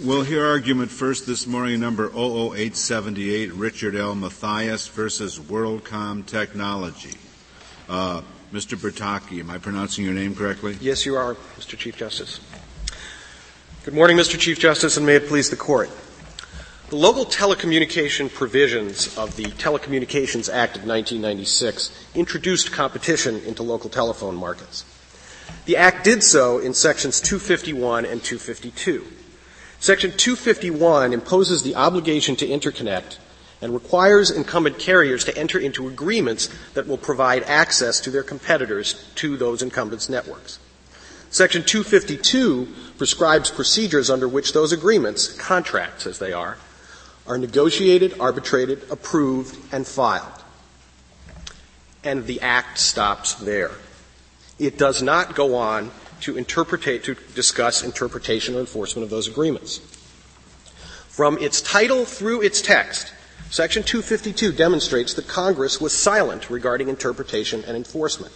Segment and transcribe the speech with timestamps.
[0.00, 4.14] We'll hear argument first this morning, number 00878, Richard L.
[4.14, 7.12] Mathias versus WorldCom Technology.
[7.90, 8.22] Uh,
[8.54, 8.78] Mr.
[8.78, 10.78] Bertocchi, am I pronouncing your name correctly?
[10.80, 11.76] Yes, you are, Mr.
[11.76, 12.40] Chief Justice.
[13.84, 14.38] Good morning, Mr.
[14.38, 15.90] Chief Justice, and may it please the Court.
[16.88, 24.36] The local telecommunication provisions of the Telecommunications Act of 1996 introduced competition into local telephone
[24.36, 24.86] markets.
[25.66, 29.06] The Act did so in sections 251 and 252.
[29.82, 33.16] Section 251 imposes the obligation to interconnect
[33.60, 39.04] and requires incumbent carriers to enter into agreements that will provide access to their competitors
[39.16, 40.60] to those incumbents' networks.
[41.30, 46.58] Section 252 prescribes procedures under which those agreements, contracts as they are,
[47.26, 50.44] are negotiated, arbitrated, approved, and filed.
[52.04, 53.72] And the Act stops there.
[54.60, 55.90] It does not go on
[56.22, 59.78] to interpret, to discuss interpretation or enforcement of those agreements.
[61.08, 63.12] From its title through its text,
[63.50, 68.32] Section 252 demonstrates that Congress was silent regarding interpretation and enforcement.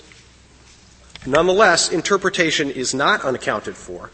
[1.27, 4.11] Nonetheless, interpretation is not unaccounted for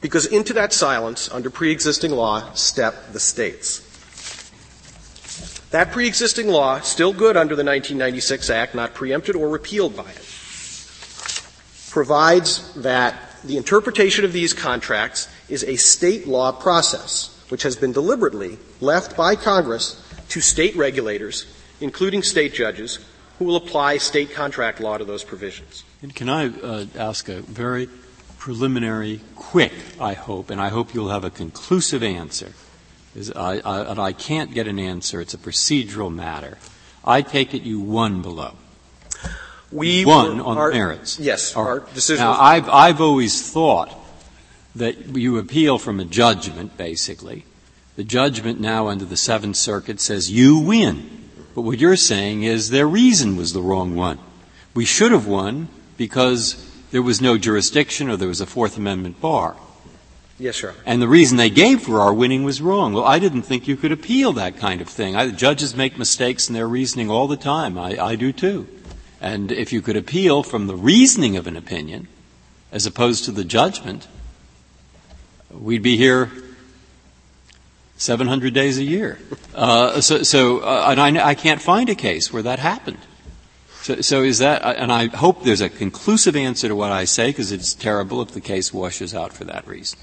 [0.00, 3.82] because into that silence, under pre-existing law, step the states.
[5.70, 10.35] That pre-existing law, still good under the 1996 Act, not preempted or repealed by it,
[11.96, 17.90] provides that the interpretation of these contracts is a state law process which has been
[17.90, 21.46] deliberately left by Congress to state regulators,
[21.80, 22.98] including state judges,
[23.38, 25.84] who will apply state contract law to those provisions.
[26.02, 27.88] And can I uh, ask a very
[28.36, 32.52] preliminary, quick, I hope, and I hope you'll have a conclusive answer.
[33.34, 35.22] I, I, and I can't get an answer.
[35.22, 36.58] It's a procedural matter.
[37.06, 38.52] I take it you won below.
[39.76, 41.18] We won on our, merits.
[41.20, 42.24] Yes, our decision.
[42.24, 43.92] Now, I've, I've always thought
[44.74, 47.44] that you appeal from a judgment, basically.
[47.96, 51.30] The judgment now under the Seventh Circuit says you win.
[51.54, 54.18] But what you're saying is their reason was the wrong one.
[54.74, 59.20] We should have won because there was no jurisdiction or there was a Fourth Amendment
[59.20, 59.56] bar.
[60.38, 60.74] Yes, sir.
[60.84, 62.92] And the reason they gave for our winning was wrong.
[62.92, 65.16] Well, I didn't think you could appeal that kind of thing.
[65.16, 67.78] I, judges make mistakes in their reasoning all the time.
[67.78, 68.68] I, I do too.
[69.26, 72.06] And if you could appeal from the reasoning of an opinion,
[72.70, 74.06] as opposed to the judgment,
[75.50, 76.30] we'd be here
[77.96, 79.18] 700 days a year.
[79.52, 83.00] Uh, so, so uh, and I, I, can't find a case where that happened.
[83.82, 87.04] So, so, is that, uh, and I hope there's a conclusive answer to what I
[87.04, 89.98] say because it's terrible if the case washes out for that reason.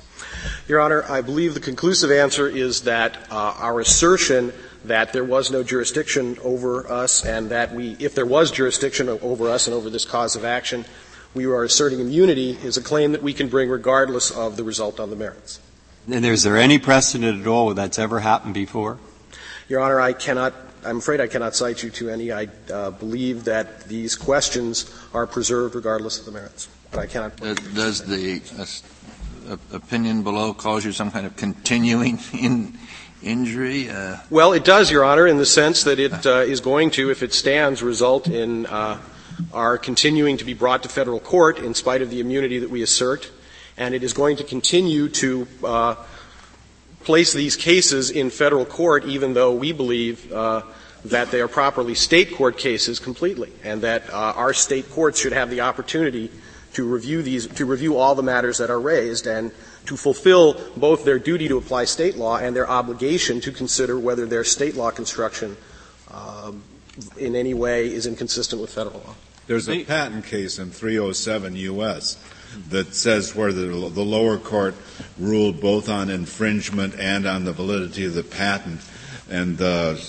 [0.67, 4.51] Your Honor, I believe the conclusive answer is that uh, our assertion
[4.85, 9.49] that there was no jurisdiction over us and that we, if there was jurisdiction over
[9.49, 10.85] us and over this cause of action,
[11.33, 14.99] we are asserting immunity is a claim that we can bring regardless of the result
[14.99, 15.59] on the merits.
[16.11, 18.99] And is there any precedent at all that's ever happened before?
[19.69, 20.53] Your Honor, I cannot,
[20.85, 22.31] I'm afraid I cannot cite you to any.
[22.31, 26.67] I uh, believe that these questions are preserved regardless of the merits.
[26.91, 27.37] But I cannot.
[27.37, 28.41] Does, does the
[29.49, 32.77] uh, opinion below cause you some kind of continuing in,
[33.23, 33.89] injury?
[33.89, 37.09] Uh, well, it does, Your Honor, in the sense that it uh, is going to,
[37.09, 38.99] if it stands, result in uh,
[39.53, 42.83] our continuing to be brought to federal court in spite of the immunity that we
[42.83, 43.31] assert,
[43.77, 45.95] and it is going to continue to uh,
[47.03, 50.61] place these cases in federal court, even though we believe uh,
[51.05, 55.33] that they are properly state court cases completely, and that uh, our state courts should
[55.33, 56.31] have the opportunity
[56.73, 59.51] to review these, to review all the matters that are raised, and
[59.85, 64.25] to fulfill both their duty to apply state law and their obligation to consider whether
[64.25, 65.57] their state law construction
[66.11, 66.63] um,
[67.17, 69.15] in any way is inconsistent with federal law.
[69.47, 72.17] There's a patent case in 307 U.S.
[72.69, 74.75] that says where the, the lower court
[75.19, 78.79] ruled both on infringement and on the validity of the patent,
[79.29, 80.01] and the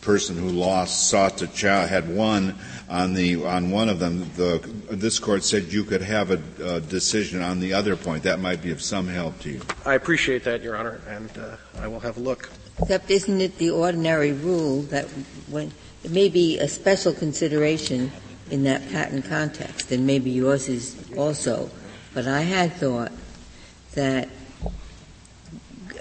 [0.00, 2.56] person who lost sought to ch- had won
[2.88, 4.30] on the on one of them.
[4.36, 4.58] The,
[4.90, 6.40] this court said you could have a,
[6.76, 8.22] a, decision on the other point.
[8.22, 9.60] That might be of some help to you.
[9.84, 12.50] I appreciate that, Your Honor, and uh, I will have a look.
[12.80, 15.06] Except, isn't it the ordinary rule that
[15.48, 15.72] when
[16.04, 18.12] it may be a special consideration
[18.50, 21.70] in that patent context, and maybe yours is also.
[22.14, 23.12] But I had thought
[23.94, 24.28] that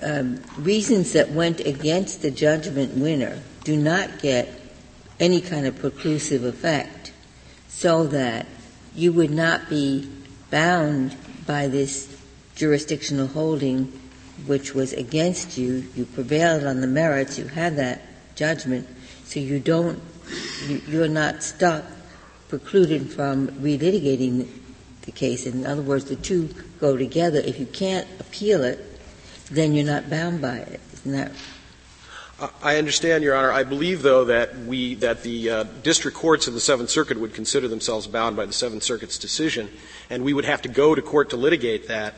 [0.01, 4.56] um, reasons that went against the judgment winner do not get
[5.19, 7.12] any kind of preclusive effect,
[7.68, 8.48] so that
[8.96, 10.10] you would not be
[10.50, 11.16] bound
[11.46, 12.16] by this
[12.56, 13.86] jurisdictional holding
[14.46, 15.86] which was against you.
[15.96, 18.02] You prevailed on the merits, you had that
[18.36, 18.88] judgment,
[19.24, 20.02] so you don't,
[20.68, 21.84] you, are not stuck
[22.50, 24.48] precluded from relitigating
[25.02, 25.46] the case.
[25.46, 27.40] In other words, the two go together.
[27.40, 28.80] If you can't appeal it,
[29.50, 30.80] then you're not bound by it.
[30.94, 31.31] Isn't that
[32.62, 33.51] I understand, Your Honor.
[33.51, 37.34] I believe, though, that we that the uh, district courts of the Seventh Circuit would
[37.34, 39.69] consider themselves bound by the Seventh Circuit's decision,
[40.12, 42.13] and we would have to go to court to litigate that,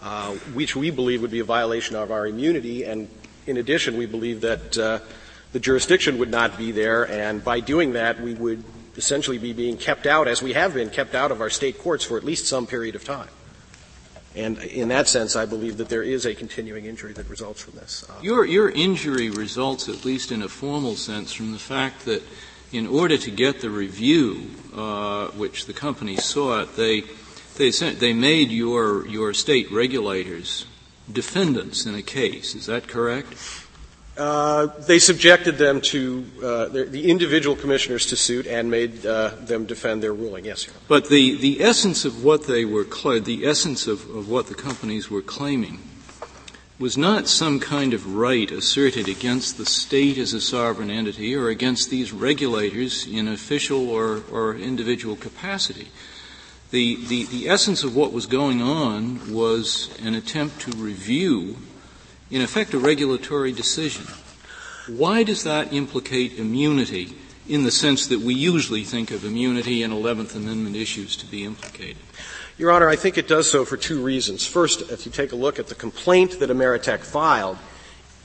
[0.00, 2.84] uh, which we believe would be a violation of our immunity.
[2.84, 3.10] And
[3.46, 5.00] in addition, we believe that uh,
[5.52, 8.64] the jurisdiction would not be there, and by doing that, we would
[8.96, 12.04] essentially be being kept out, as we have been kept out of our state courts
[12.04, 13.28] for at least some period of time.
[14.38, 17.74] And in that sense, I believe that there is a continuing injury that results from
[17.74, 18.04] this.
[18.08, 22.22] Uh, your, your injury results, at least in a formal sense, from the fact that
[22.70, 27.02] in order to get the review uh, which the company sought, they,
[27.56, 30.66] they, sent, they made your, your state regulators
[31.10, 32.54] defendants in a case.
[32.54, 33.34] Is that correct?
[34.18, 39.28] Uh, they subjected them to uh, the, the, individual commissioners to suit and made uh,
[39.42, 40.44] them defend their ruling.
[40.44, 44.28] Yes, Your But the, the essence of what they were, cl- the essence of, of
[44.28, 45.78] what the companies were claiming
[46.80, 51.48] was not some kind of right asserted against the state as a sovereign entity or
[51.48, 55.88] against these regulators in official or, or individual capacity.
[56.72, 61.56] The, the, the essence of what was going on was an attempt to review
[62.30, 64.06] in effect, a regulatory decision.
[64.86, 67.14] Why does that implicate immunity
[67.48, 71.44] in the sense that we usually think of immunity in 11th Amendment issues to be
[71.44, 72.02] implicated?
[72.58, 74.44] Your Honor, I think it does so for two reasons.
[74.46, 77.56] First, if you take a look at the complaint that Ameritech filed,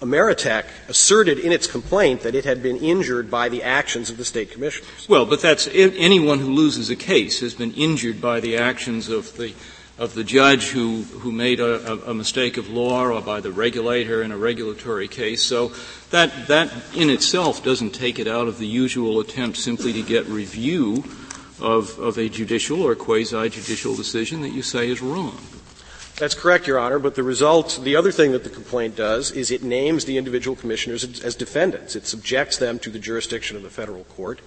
[0.02, 4.26] Ameritech asserted in its complaint that it had been injured by the actions of the
[4.26, 5.08] state commissioners.
[5.08, 9.38] Well, but that's anyone who loses a case has been injured by the actions of
[9.38, 9.54] the
[10.04, 14.22] of the judge who, who made a, a, mistake of law or by the regulator
[14.22, 15.42] in a regulatory case.
[15.42, 15.72] So
[16.10, 20.26] that, that in itself doesn't take it out of the usual attempt simply to get
[20.26, 21.06] review
[21.62, 25.38] of, of a judicial or quasi-judicial decision that you say is wrong.
[26.18, 29.52] That's correct, Your Honor, but the result, the other thing that the complaint does is
[29.52, 31.96] it names the individual commissioners as, as defendants.
[31.96, 34.42] It subjects them to the jurisdiction of the federal court,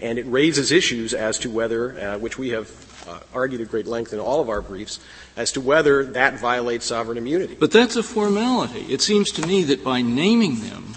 [0.00, 3.86] and it raises issues as to whether, uh, which we have uh, argued at great
[3.86, 5.00] length in all of our briefs
[5.36, 7.56] as to whether that violates sovereign immunity.
[7.58, 8.86] But that's a formality.
[8.92, 10.94] It seems to me that by naming them,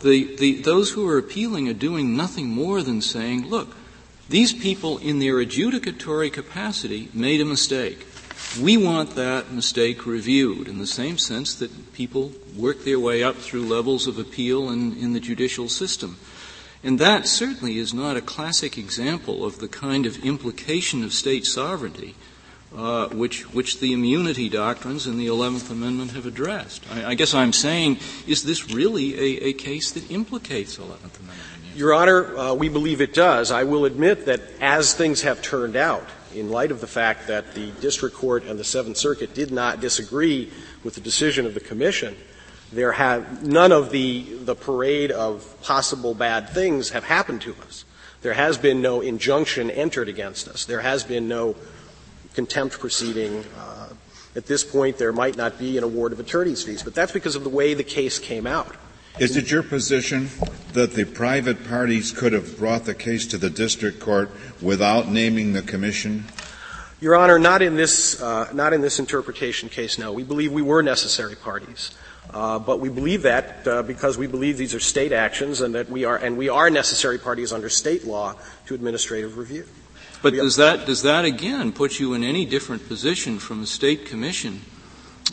[0.00, 3.76] the, the, those who are appealing are doing nothing more than saying, look,
[4.28, 8.06] these people in their adjudicatory capacity made a mistake.
[8.60, 13.36] We want that mistake reviewed in the same sense that people work their way up
[13.36, 16.16] through levels of appeal in, in the judicial system.
[16.82, 21.44] And that certainly is not a classic example of the kind of implication of state
[21.44, 22.14] sovereignty
[22.76, 26.84] uh, which, which the immunity doctrines in the 11th Amendment have addressed.
[26.92, 31.38] I, I guess I'm saying, is this really a, a, case that implicates 11th Amendment?
[31.74, 33.50] Your Honor, uh, we believe it does.
[33.50, 37.54] I will admit that as things have turned out, in light of the fact that
[37.54, 40.52] the District Court and the Seventh Circuit did not disagree
[40.84, 42.14] with the decision of the Commission,
[42.72, 47.84] there have none of the, the parade of possible bad things have happened to us.
[48.20, 50.64] There has been no injunction entered against us.
[50.64, 51.56] There has been no
[52.34, 53.44] contempt proceeding.
[53.58, 53.88] Uh,
[54.36, 57.36] at this point, there might not be an award of attorney's fees, but that's because
[57.36, 58.76] of the way the case came out.
[59.18, 60.28] Is it your position
[60.74, 64.30] that the private parties could have brought the case to the district court
[64.62, 66.24] without naming the commission?
[67.00, 69.98] Your Honor, not in this, uh, not in this interpretation case.
[69.98, 71.96] No, we believe we were necessary parties.
[72.32, 75.88] Uh, but we believe that uh, because we believe these are state actions and that
[75.88, 78.34] we are and we are necessary parties under state law
[78.66, 79.64] to administrative review.
[80.20, 84.04] But does that does that again put you in any different position from a state
[84.04, 84.60] commission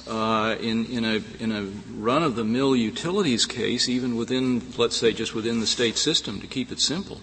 [0.08, 1.64] uh, in in a in a
[2.00, 6.40] run of the mill utilities case, even within let's say just within the state system
[6.40, 7.20] to keep it simple?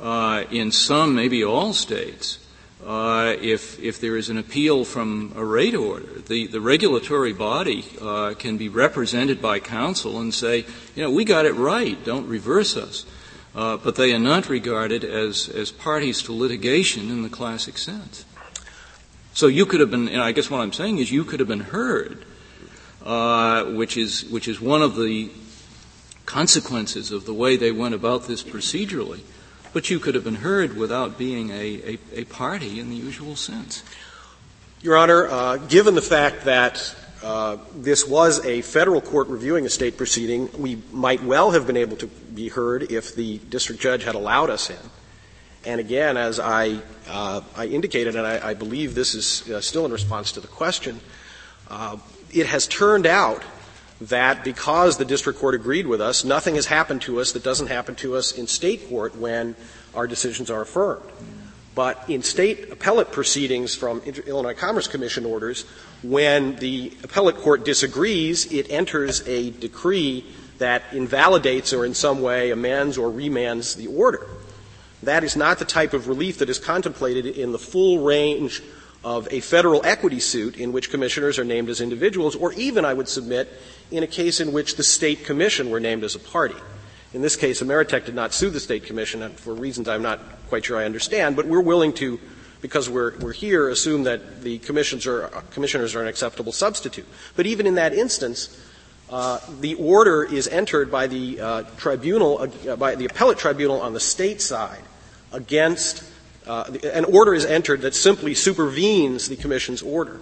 [0.00, 2.38] Uh, in some, maybe all states,
[2.84, 7.84] uh, if if there is an appeal from a rate order, the the regulatory body
[8.00, 12.28] uh, can be represented by counsel and say, you know, we got it right, don't
[12.28, 13.04] reverse us.
[13.54, 18.24] Uh, but they are not regarded as as parties to litigation in the classic sense.
[19.32, 20.08] So you could have been.
[20.08, 22.24] And I guess what I'm saying is you could have been heard,
[23.04, 25.30] uh, which is which is one of the
[26.26, 29.22] consequences of the way they went about this procedurally
[29.78, 33.36] but you could have been heard without being a, a, a party in the usual
[33.36, 33.84] sense.
[34.82, 39.70] Your Honor, uh, given the fact that uh, this was a federal court reviewing a
[39.70, 44.02] state proceeding, we might well have been able to be heard if the district judge
[44.02, 44.90] had allowed us in.
[45.64, 49.86] And again, as I, uh, I indicated, and I, I, believe this is uh, still
[49.86, 50.98] in response to the question,
[51.70, 51.98] uh,
[52.32, 53.44] it has turned out
[54.00, 57.66] that because the district court agreed with us, nothing has happened to us that doesn't
[57.66, 59.56] happen to us in state court when
[59.94, 61.04] our decisions are affirmed.
[61.74, 65.64] But in state appellate proceedings from Illinois Commerce Commission orders,
[66.02, 70.26] when the appellate court disagrees, it enters a decree
[70.58, 74.26] that invalidates or in some way amends or remands the order.
[75.04, 78.62] That is not the type of relief that is contemplated in the full range
[79.04, 82.94] of a federal equity suit in which commissioners are named as individuals, or even, I
[82.94, 83.48] would submit,
[83.90, 86.56] in a case in which the state commission were named as a party.
[87.14, 90.64] In this case, Ameritech did not sue the state commission for reasons I'm not quite
[90.64, 92.20] sure I understand, but we're willing to,
[92.60, 97.06] because we're, we're here, assume that the commissions are, commissioners are an acceptable substitute.
[97.34, 98.62] But even in that instance,
[99.10, 103.94] uh, the order is entered by the uh, tribunal, uh, by the appellate tribunal on
[103.94, 104.82] the state side
[105.32, 106.04] against,
[106.48, 106.64] uh,
[106.94, 110.20] an order is entered that simply supervenes the commission's order.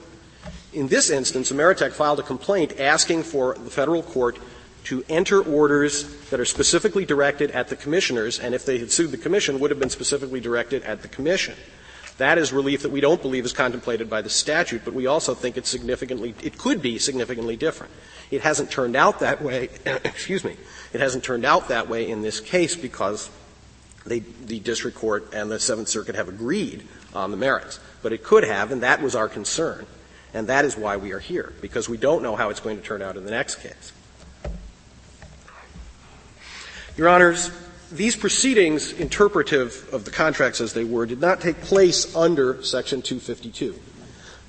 [0.72, 4.38] In this instance, Ameritech filed a complaint asking for the federal court
[4.84, 9.10] to enter orders that are specifically directed at the commissioners, and if they had sued
[9.10, 11.54] the commission, would have been specifically directed at the commission.
[12.18, 15.34] That is relief that we don't believe is contemplated by the statute, but we also
[15.34, 17.92] think it's significantly, it could be significantly different.
[18.30, 20.56] It hasn't turned out that way, excuse me,
[20.92, 23.30] it hasn't turned out that way in this case because
[24.06, 27.80] they, the district court and the Seventh Circuit have agreed on the merits.
[28.02, 29.86] But it could have, and that was our concern.
[30.32, 32.82] And that is why we are here, because we don't know how it's going to
[32.82, 33.92] turn out in the next case.
[36.96, 37.50] Your Honors,
[37.92, 43.02] these proceedings, interpretive of the contracts as they were, did not take place under Section
[43.02, 43.78] 252.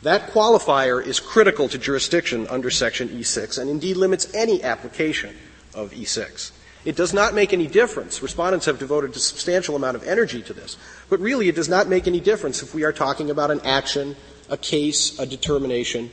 [0.03, 5.35] That qualifier is critical to jurisdiction under Section E6 and indeed limits any application
[5.73, 6.51] of E6.
[6.87, 8.21] It does not make any difference.
[8.21, 10.77] Respondents have devoted a substantial amount of energy to this.
[11.09, 14.15] But really, it does not make any difference if we are talking about an action,
[14.49, 16.11] a case, a determination.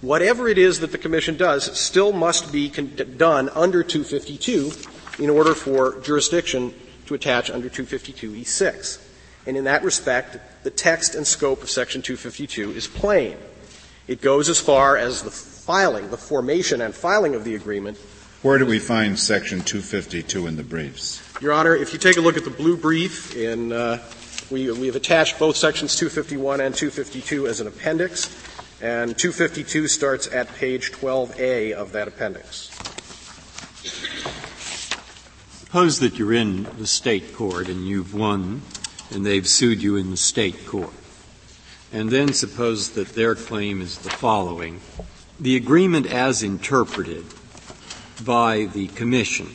[0.00, 4.70] Whatever it is that the Commission does still must be con- done under 252
[5.18, 6.72] in order for jurisdiction
[7.06, 9.00] to attach under 252E6.
[9.44, 13.36] And in that respect, the text and scope of Section 252 is plain.
[14.06, 17.98] It goes as far as the filing, the formation and filing of the agreement.
[18.42, 21.22] Where do we find Section 252 in the briefs?
[21.42, 24.02] Your Honor, if you take a look at the blue brief, in, uh,
[24.50, 28.34] we, we have attached both Sections 251 and 252 as an appendix,
[28.80, 32.70] and 252 starts at page 12A of that appendix.
[35.58, 38.62] Suppose that you're in the state court and you've won
[39.12, 40.94] and they've sued you in the state court.
[41.92, 44.80] And then suppose that their claim is the following.
[45.38, 47.26] The agreement as interpreted
[48.24, 49.48] by the Commission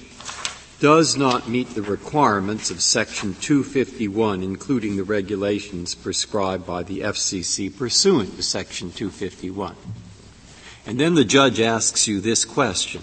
[0.80, 7.76] does not meet the requirements of Section 251, including the regulations prescribed by the FCC
[7.76, 9.76] pursuant to Section 251.
[10.86, 13.02] And then the judge asks you this question.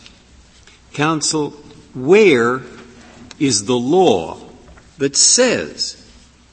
[0.93, 1.51] Counsel,
[1.95, 2.61] where
[3.39, 4.39] is the law
[4.99, 6.02] that says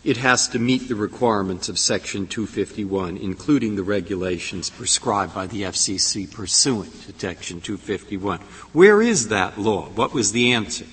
[0.10, 5.62] it has to meet the requirements of Section 251, including the regulations prescribed by the
[5.62, 8.40] FCC pursuant to Section 251.
[8.74, 9.84] Where is that law?
[9.90, 10.86] What was the answer?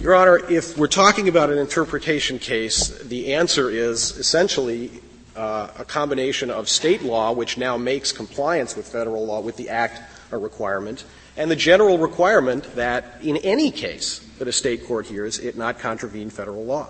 [0.00, 4.90] Your Honor, if we're talking about an interpretation case, the answer is essentially
[5.36, 9.70] uh, a combination of state law, which now makes compliance with federal law with the
[9.70, 10.00] Act
[10.32, 11.04] a requirement,
[11.36, 15.78] and the general requirement that in any case that a state court hears, it not
[15.78, 16.88] contravene federal law.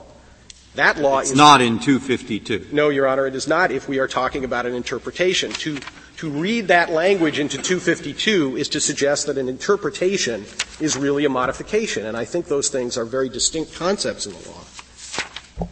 [0.74, 2.68] That law it's is not in 252.
[2.72, 5.52] No, Your Honor, it is not if we are talking about an interpretation.
[5.52, 5.78] To,
[6.16, 10.44] to read that language into 252 is to suggest that an interpretation
[10.80, 14.48] is really a modification, and I think those things are very distinct concepts in the
[14.50, 14.64] law.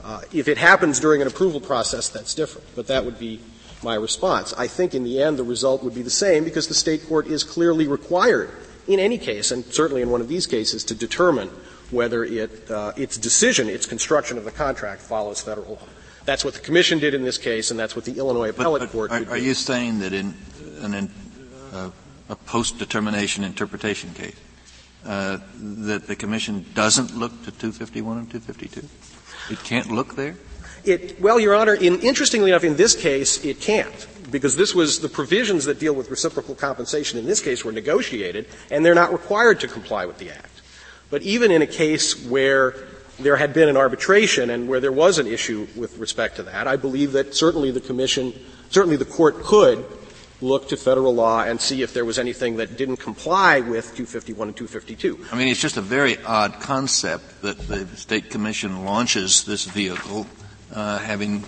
[0.04, 3.40] Uh, if it happens during an approval process, that's different, but that would be
[3.82, 4.54] my response.
[4.56, 7.26] I think in the end the result would be the same because the state court
[7.26, 8.50] is clearly required
[8.86, 11.50] in any case, and certainly in one of these cases, to determine
[11.92, 15.88] whether it, uh, its decision, its construction of the contract follows federal law.
[16.24, 18.86] That's what the Commission did in this case, and that's what the Illinois Appellate but,
[18.86, 19.28] but Court are, did.
[19.28, 20.34] Are you saying that in,
[20.80, 21.10] an,
[21.72, 21.90] uh,
[22.28, 24.36] a post-determination interpretation case,
[25.04, 28.88] uh, that the Commission doesn't look to 251 and 252?
[29.52, 30.36] It can't look there?
[30.84, 35.00] It, well, Your Honor, in, interestingly enough, in this case, it can't because this was
[35.00, 39.12] the provisions that deal with reciprocal compensation in this case were negotiated, and they're not
[39.12, 40.51] required to comply with the Act.
[41.12, 42.74] But even in a case where
[43.20, 46.66] there had been an arbitration and where there was an issue with respect to that,
[46.66, 48.32] I believe that certainly the Commission,
[48.70, 49.84] certainly the Court could
[50.40, 54.48] look to federal law and see if there was anything that didn't comply with 251
[54.48, 55.26] and 252.
[55.30, 60.26] I mean, it's just a very odd concept that the State Commission launches this vehicle
[60.74, 61.44] uh, having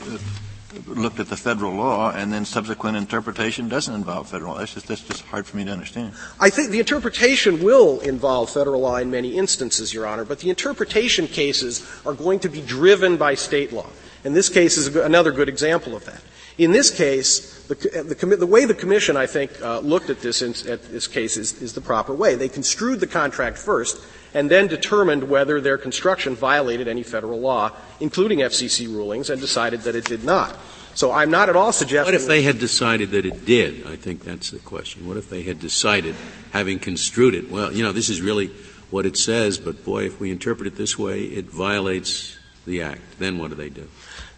[0.87, 4.59] looked at the federal law and then subsequent interpretation doesn't involve federal law.
[4.59, 6.13] That's just, that's just hard for me to understand.
[6.41, 10.51] I think the interpretation will involve federal law in many instances, Your Honor, but the
[10.51, 13.89] interpretation cases are going to be driven by state law.
[14.25, 16.23] And this case is another good example of that.
[16.57, 20.41] In this case, the, the, the way the commission, I think, uh, looked at this,
[20.41, 22.37] in, at this case is, is the proper way.
[22.37, 24.01] They construed the contract first
[24.35, 29.83] and then determined whether their construction violated any federal law, including FCC rulings, and decided
[29.83, 30.57] that it did not.
[30.95, 32.13] So I'm not at all suggesting.
[32.13, 33.87] What if they had decided that it did?
[33.87, 35.09] I think that's the question.
[35.09, 36.15] What if they had decided,
[36.53, 38.49] having construed it, well, you know, this is really
[38.91, 43.01] what it says, but boy, if we interpret it this way, it violates the act.
[43.19, 43.89] Then what do they do?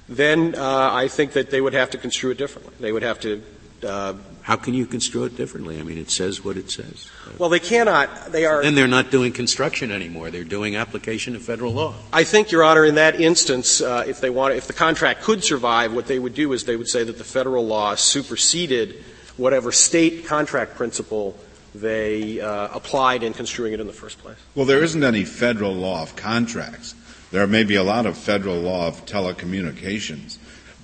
[0.08, 2.72] Then uh, I think that they would have to construe it differently.
[2.80, 3.42] They would have to.
[3.84, 5.78] Uh, How can you construe it differently?
[5.78, 7.10] I mean, it says what it says.
[7.38, 8.32] Well, they cannot.
[8.32, 8.62] They are.
[8.62, 10.30] Then they're not doing construction anymore.
[10.30, 11.94] They're doing application of federal law.
[12.12, 15.44] I think, Your Honor, in that instance, uh, if they want, if the contract could
[15.44, 19.02] survive, what they would do is they would say that the federal law superseded
[19.36, 21.36] whatever state contract principle
[21.74, 24.38] they uh, applied in construing it in the first place.
[24.54, 26.94] Well, there isn't any federal law of contracts.
[27.32, 30.38] There may be a lot of federal law of telecommunications,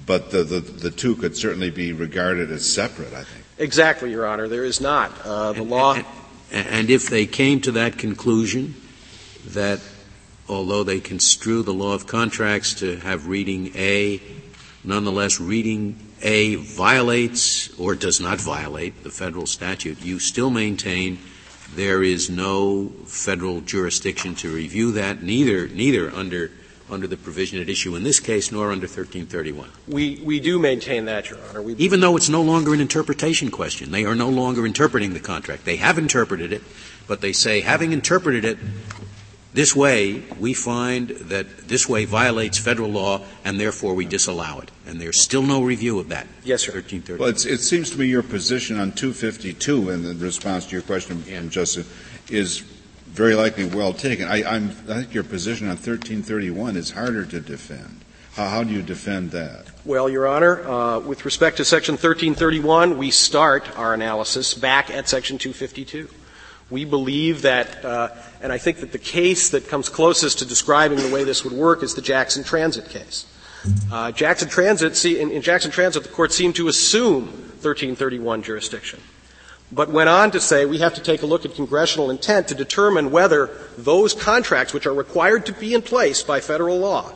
[0.06, 3.44] but the, the, the two could certainly be regarded as separate, I think.
[3.58, 4.48] Exactly, Your Honor.
[4.48, 5.12] There is not.
[5.24, 5.94] Uh, the and, law.
[5.94, 6.06] And,
[6.52, 8.74] and if they came to that conclusion
[9.48, 9.80] that
[10.48, 14.20] although they construe the law of contracts to have reading A,
[14.84, 21.18] nonetheless reading A violates or does not violate the federal statute, you still maintain
[21.74, 26.50] there is no federal jurisdiction to review that, neither, neither under
[26.92, 29.70] under the provision at issue in this case, nor under 1331.
[29.88, 31.62] We, we do maintain that, Your Honor.
[31.62, 33.90] We Even though it's no longer an interpretation question.
[33.90, 35.64] They are no longer interpreting the contract.
[35.64, 36.62] They have interpreted it,
[37.06, 38.58] but they say, having interpreted it
[39.54, 44.70] this way, we find that this way violates federal law, and therefore we disallow it.
[44.86, 46.26] And there's still no review of that.
[46.42, 46.72] Yes, sir.
[46.72, 47.20] 1330.
[47.20, 51.42] Well, it seems to me your position on 252, in response to your question, yeah.
[51.42, 51.86] Justice,
[52.30, 52.64] is
[53.12, 54.26] very likely well taken.
[54.26, 58.00] I, I, think your position on 1331 is harder to defend.
[58.34, 59.66] How, how do you defend that?
[59.84, 65.08] Well, Your Honor, uh, with respect to Section 1331, we start our analysis back at
[65.08, 66.08] Section 252.
[66.70, 68.08] We believe that, uh,
[68.40, 71.52] and I think that the case that comes closest to describing the way this would
[71.52, 73.26] work is the Jackson Transit case.
[73.92, 79.00] Uh, Jackson Transit, see, in, in Jackson Transit, the court seemed to assume 1331 jurisdiction
[79.72, 82.54] but went on to say we have to take a look at congressional intent to
[82.54, 87.12] determine whether those contracts, which are required to be in place by federal law,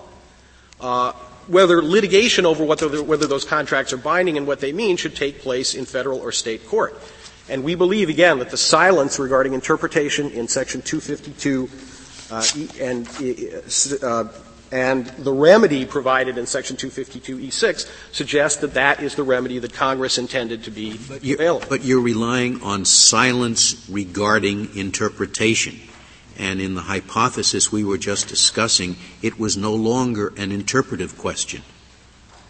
[0.81, 1.12] uh,
[1.47, 5.40] whether litigation over whether, whether those contracts are binding and what they mean should take
[5.40, 6.99] place in federal or state court.
[7.49, 11.71] And we believe, again, that the silence regarding interpretation in Section 252
[12.31, 12.45] uh,
[12.81, 13.07] and
[14.03, 14.25] uh,
[14.72, 20.18] and the remedy provided in Section 252E6 suggests that that is the remedy that Congress
[20.18, 21.66] intended to be but available.
[21.68, 25.79] But you're relying on silence regarding interpretation.
[26.38, 31.62] And in the hypothesis we were just discussing, it was no longer an interpretive question.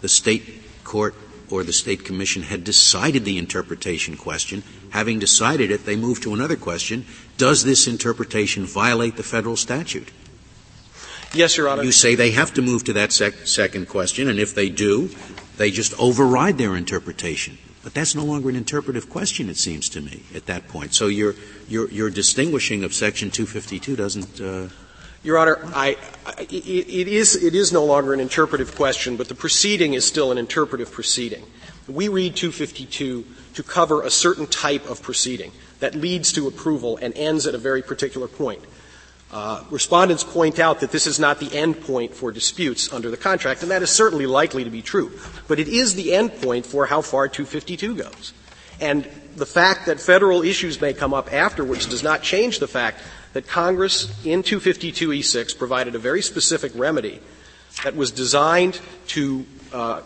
[0.01, 1.15] The state court
[1.51, 4.63] or the state commission had decided the interpretation question.
[4.91, 7.05] Having decided it, they moved to another question.
[7.37, 10.11] Does this interpretation violate the federal statute?
[11.37, 11.83] Yes, Your Honor.
[11.83, 15.11] You say they have to move to that sec- second question, and if they do,
[15.57, 17.59] they just override their interpretation.
[17.83, 20.95] But that's no longer an interpretive question, it seems to me, at that point.
[20.95, 21.35] So your,
[21.69, 24.41] your, your distinguishing of Section 252 doesn't.
[24.41, 24.69] Uh,
[25.23, 29.29] your Honor, I, I, it, it, is, it is no longer an interpretive question, but
[29.29, 31.45] the proceeding is still an interpretive proceeding.
[31.89, 37.15] We read 252 to cover a certain type of proceeding that leads to approval and
[37.15, 38.63] ends at a very particular point.
[39.37, 43.19] Uh, respondents point out that this is not the end point for disputes under the
[43.19, 45.13] contract, and that is certainly likely to be true.
[45.47, 48.33] But it is the end point for how far 252 goes.
[48.81, 53.03] And the fact that federal issues may come up afterwards does not change the fact
[53.35, 57.21] that Congress in 252e6 provided a very specific remedy
[57.85, 60.01] that was designed to uh,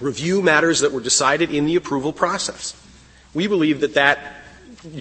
[0.00, 2.74] review matters that were decided in the approval process.
[3.34, 4.35] We believe that that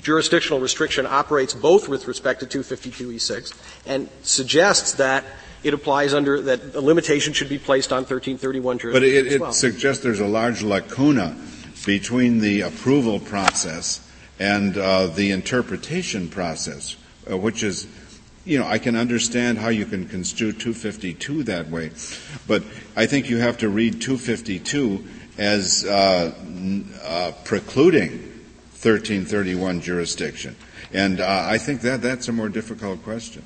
[0.01, 3.53] jurisdictional restriction operates both with respect to 252e6
[3.85, 5.23] and suggests that
[5.63, 9.23] it applies under that a limitation should be placed on 1331 jurisdiction.
[9.23, 9.51] But it, it well.
[9.51, 11.35] suggests there's a large lacuna
[11.85, 14.01] between the approval process
[14.39, 16.95] and uh, the interpretation process,
[17.29, 17.87] uh, which is
[18.45, 21.89] you know, I can understand how you can construe 252 that way,
[22.47, 22.63] but
[22.95, 25.03] I think you have to read 252
[25.39, 26.31] as uh,
[27.03, 28.34] uh, precluding
[28.75, 30.55] 1331 jurisdiction.
[30.93, 33.43] And uh, I think that that's a more difficult question.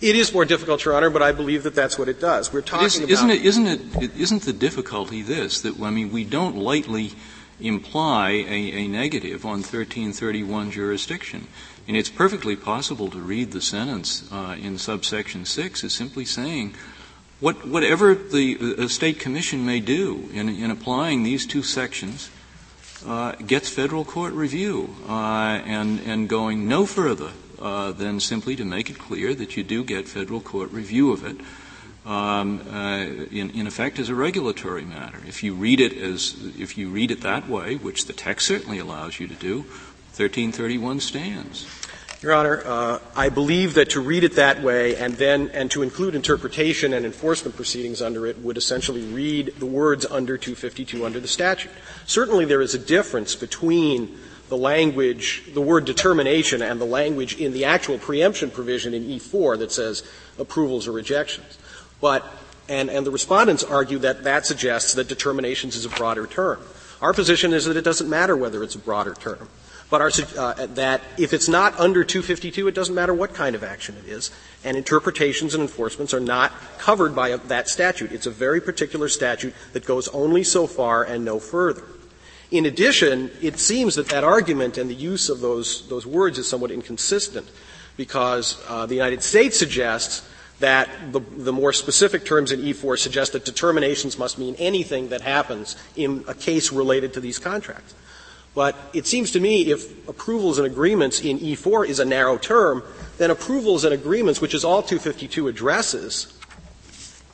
[0.00, 2.52] It is more difficult, Your Honor, but I believe that that's what it does.
[2.52, 3.66] We're talking is, about isn't it, isn't
[4.02, 7.12] it isn't the difficulty this that I mean we don't lightly
[7.60, 11.46] imply a, a negative on 1331 jurisdiction.
[11.88, 16.74] And it's perfectly possible to read the sentence uh, in subsection 6 as simply saying
[17.40, 22.30] what, whatever the uh, state commission may do in, in applying these two sections
[23.06, 28.64] uh, gets federal court review uh, and, and going no further uh, than simply to
[28.64, 31.36] make it clear that you do get federal court review of it.
[32.04, 32.98] Um, uh,
[33.30, 35.18] in, in effect, as a regulatory matter.
[35.24, 38.80] If you read it as if you read it that way, which the text certainly
[38.80, 39.58] allows you to do,
[40.16, 41.64] 1331 stands.
[42.22, 45.82] Your Honor, uh, I believe that to read it that way and then and to
[45.82, 51.18] include interpretation and enforcement proceedings under it would essentially read the words under 252 under
[51.18, 51.72] the statute.
[52.06, 54.16] Certainly, there is a difference between
[54.48, 59.58] the language, the word determination, and the language in the actual preemption provision in E4
[59.58, 60.04] that says
[60.38, 61.58] approvals or rejections.
[62.00, 62.24] But
[62.68, 66.60] and, and the respondents argue that that suggests that determinations is a broader term.
[67.00, 69.48] Our position is that it doesn't matter whether it's a broader term
[69.92, 73.62] but our, uh, that if it's not under 252, it doesn't matter what kind of
[73.62, 74.30] action it is,
[74.64, 78.10] and interpretations and enforcements are not covered by a, that statute.
[78.10, 81.84] It's a very particular statute that goes only so far and no further.
[82.50, 86.48] In addition, it seems that that argument and the use of those, those words is
[86.48, 87.50] somewhat inconsistent
[87.98, 90.26] because uh, the United States suggests
[90.60, 95.20] that the, the, more specific terms in E4 suggest that determinations must mean anything that
[95.20, 97.92] happens in a case related to these contracts.
[98.54, 102.82] But it seems to me if approvals and agreements in E4 is a narrow term,
[103.18, 106.38] then approvals and agreements, which is all 252 addresses,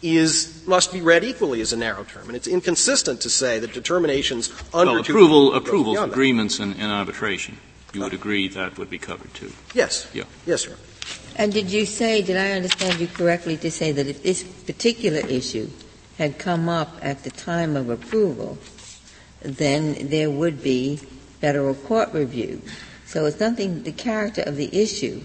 [0.01, 3.73] is must be read equally as a narrow term, and it's inconsistent to say that
[3.73, 7.59] determinations under well, approval, approvals, agreements, and, and, arbitration.
[7.93, 9.51] You would agree that would be covered too.
[9.75, 10.09] Yes.
[10.15, 10.25] Yeah.
[10.47, 10.77] Yes, sir.
[11.37, 12.23] And did you say?
[12.23, 15.69] Did I understand you correctly to say that if this particular issue
[16.19, 18.59] had come up at the time of approval,
[19.43, 20.97] then there would be
[21.41, 22.61] federal court review.
[23.07, 25.23] So it's nothing, the character of the issue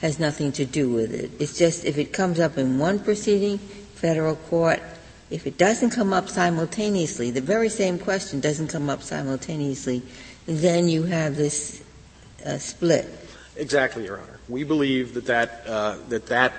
[0.00, 1.30] has nothing to do with it.
[1.40, 4.80] It's just if it comes up in one proceeding, federal court,
[5.30, 10.02] if it doesn't come up simultaneously, the very same question doesn't come up simultaneously,
[10.46, 11.82] then you have this
[12.46, 13.06] uh, split.
[13.56, 14.38] Exactly, Your Honor.
[14.48, 16.52] We believe that that, uh, that that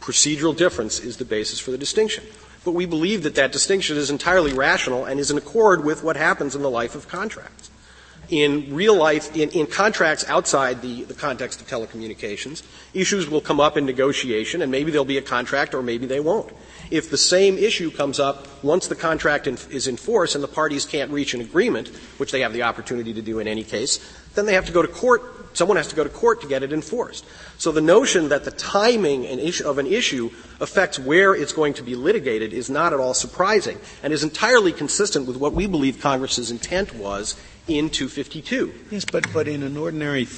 [0.00, 2.24] procedural difference is the basis for the distinction
[2.64, 6.16] but we believe that that distinction is entirely rational and is in accord with what
[6.16, 7.70] happens in the life of contracts.
[8.28, 12.62] In real life, in, in contracts outside the, the context of telecommunications,
[12.94, 16.20] issues will come up in negotiation and maybe there'll be a contract or maybe they
[16.20, 16.52] won't.
[16.92, 20.48] If the same issue comes up once the contract in, is in force and the
[20.48, 23.98] parties can't reach an agreement, which they have the opportunity to do in any case,
[24.34, 26.62] then they have to go to court someone has to go to court to get
[26.62, 27.24] it enforced.
[27.58, 29.26] So the notion that the timing
[29.64, 33.78] of an issue affects where it's going to be litigated is not at all surprising
[34.02, 38.72] and is entirely consistent with what we believe Congress's intent was in 252.
[38.90, 40.28] Yes, but, but in an ordinary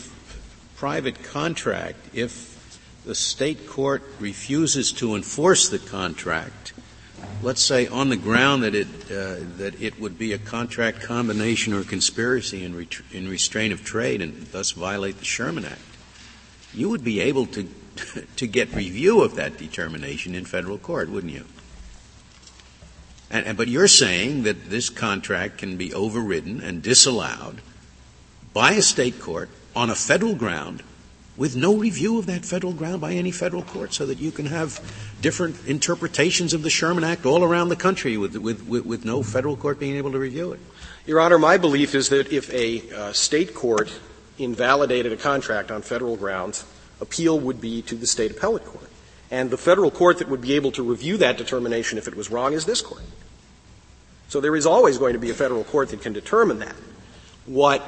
[0.76, 6.72] private contract, if the state court refuses to enforce the contract,
[7.42, 11.72] let's say on the ground that it uh, that it would be a contract combination
[11.72, 15.80] or conspiracy in, in restraint of trade and thus violate the Sherman Act,
[16.72, 17.68] you would be able to
[18.36, 21.44] to get review of that determination in federal court, wouldn't you?
[23.30, 27.60] And, and, but you're saying that this contract can be overridden and disallowed
[28.52, 30.82] by a state court on a federal ground
[31.42, 34.46] with no review of that federal ground by any federal court so that you can
[34.46, 34.80] have
[35.20, 39.24] different interpretations of the Sherman Act all around the country with, with, with, with no
[39.24, 40.60] federal court being able to review it.
[41.04, 43.92] Your Honor, my belief is that if a uh, state court
[44.38, 46.64] invalidated a contract on federal grounds,
[47.00, 48.88] appeal would be to the state appellate court.
[49.28, 52.30] And the federal court that would be able to review that determination if it was
[52.30, 53.02] wrong is this court.
[54.28, 56.76] So there is always going to be a federal court that can determine that.
[57.46, 57.84] What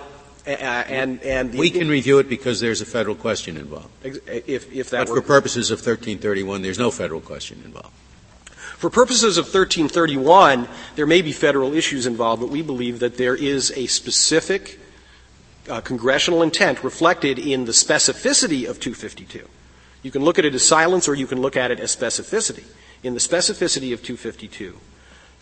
[0.46, 3.88] and, and we can review it because there's a federal question involved.
[4.04, 7.94] If, if that but were, for purposes of 1331, there's no federal question involved.
[8.76, 13.34] For purposes of 1331, there may be federal issues involved, but we believe that there
[13.34, 14.78] is a specific
[15.70, 19.48] uh, congressional intent reflected in the specificity of 252.
[20.02, 22.64] You can look at it as silence or you can look at it as specificity.
[23.02, 24.78] In the specificity of 252,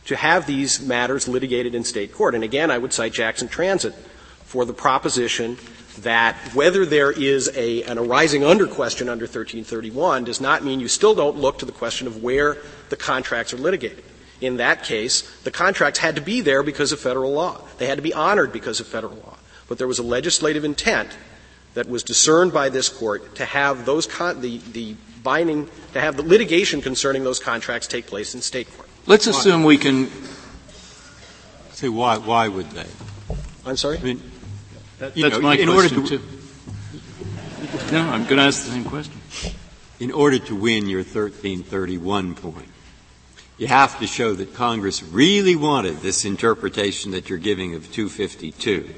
[0.04, 2.34] to have these matters litigated in state court.
[2.34, 3.94] And again, I would cite Jackson Transit
[4.52, 5.56] for the proposition
[6.00, 10.88] that whether there is a, an arising under question under 1331 does not mean you
[10.88, 12.58] still don't look to the question of where
[12.90, 14.04] the contracts are litigated.
[14.42, 17.62] In that case, the contracts had to be there because of federal law.
[17.78, 19.38] They had to be honored because of federal law.
[19.68, 21.16] But there was a legislative intent
[21.72, 26.18] that was discerned by this court to have those con- the, the binding to have
[26.18, 28.90] the litigation concerning those contracts take place in state court.
[29.06, 30.10] Let's assume we can
[31.70, 32.86] say why why would they?
[33.64, 33.96] I'm sorry.
[33.98, 34.20] I mean,
[35.02, 37.92] that, that's know, my in question order to, too.
[37.92, 39.20] No, I'm going to ask the same question.
[39.98, 42.68] In order to win your 1331 point,
[43.58, 48.94] you have to show that Congress really wanted this interpretation that you're giving of 252.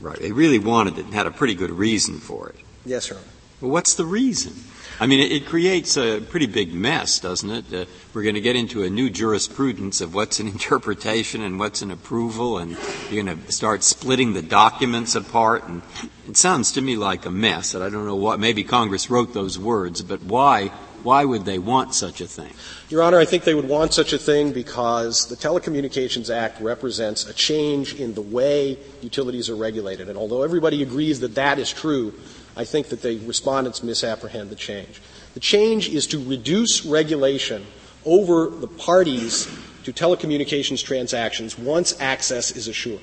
[0.00, 0.18] Right.
[0.18, 2.56] They really wanted it and had a pretty good reason for it.
[2.84, 3.14] Yes, sir.
[3.14, 3.24] Honor.
[3.60, 4.52] Well, what's the reason?
[4.98, 7.64] I mean, it, creates a pretty big mess, doesn't it?
[7.72, 11.82] Uh, we're going to get into a new jurisprudence of what's an interpretation and what's
[11.82, 12.78] an approval, and
[13.10, 15.68] you're going to start splitting the documents apart.
[15.68, 15.82] And
[16.26, 17.74] it sounds to me like a mess.
[17.74, 18.40] And I don't know what.
[18.40, 20.68] Maybe Congress wrote those words, but why?
[21.02, 22.52] Why would they want such a thing?
[22.88, 27.28] Your Honor, I think they would want such a thing because the Telecommunications Act represents
[27.28, 30.08] a change in the way utilities are regulated.
[30.08, 32.14] And although everybody agrees that that is true,
[32.56, 35.00] I think that the respondents misapprehend the change.
[35.34, 37.66] The change is to reduce regulation
[38.04, 39.46] over the parties
[39.84, 43.00] to telecommunications transactions once access is assured.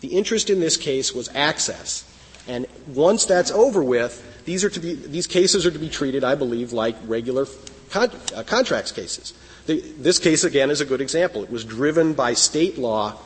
[0.00, 2.04] The interest in this case was access.
[2.46, 6.24] And once that's over with, these, are to be, these cases are to be treated,
[6.24, 7.46] I believe, like regular
[7.90, 9.32] con- uh, contracts cases.
[9.66, 11.42] The, this case, again, is a good example.
[11.42, 13.16] It was driven by state law,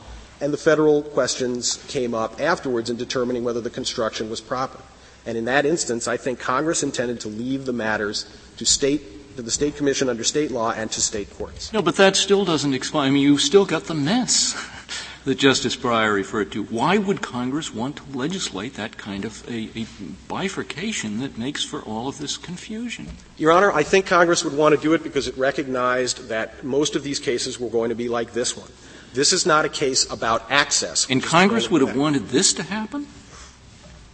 [0.40, 4.80] and the federal questions came up afterwards in determining whether the construction was proper.
[5.26, 8.26] And in that instance, I think Congress intended to leave the matters
[8.58, 11.72] to state, to the state commission under state law and to state courts.
[11.72, 13.08] No, but that still doesn't explain.
[13.08, 14.54] I mean, you've still got the mess
[15.24, 16.64] that Justice Breyer referred to.
[16.64, 19.86] Why would Congress want to legislate that kind of a, a,
[20.28, 23.08] bifurcation that makes for all of this confusion?
[23.38, 26.94] Your Honor, I think Congress would want to do it because it recognized that most
[26.94, 28.70] of these cases were going to be like this one.
[29.14, 31.08] This is not a case about access.
[31.08, 33.06] And Congress would have wanted this to happen?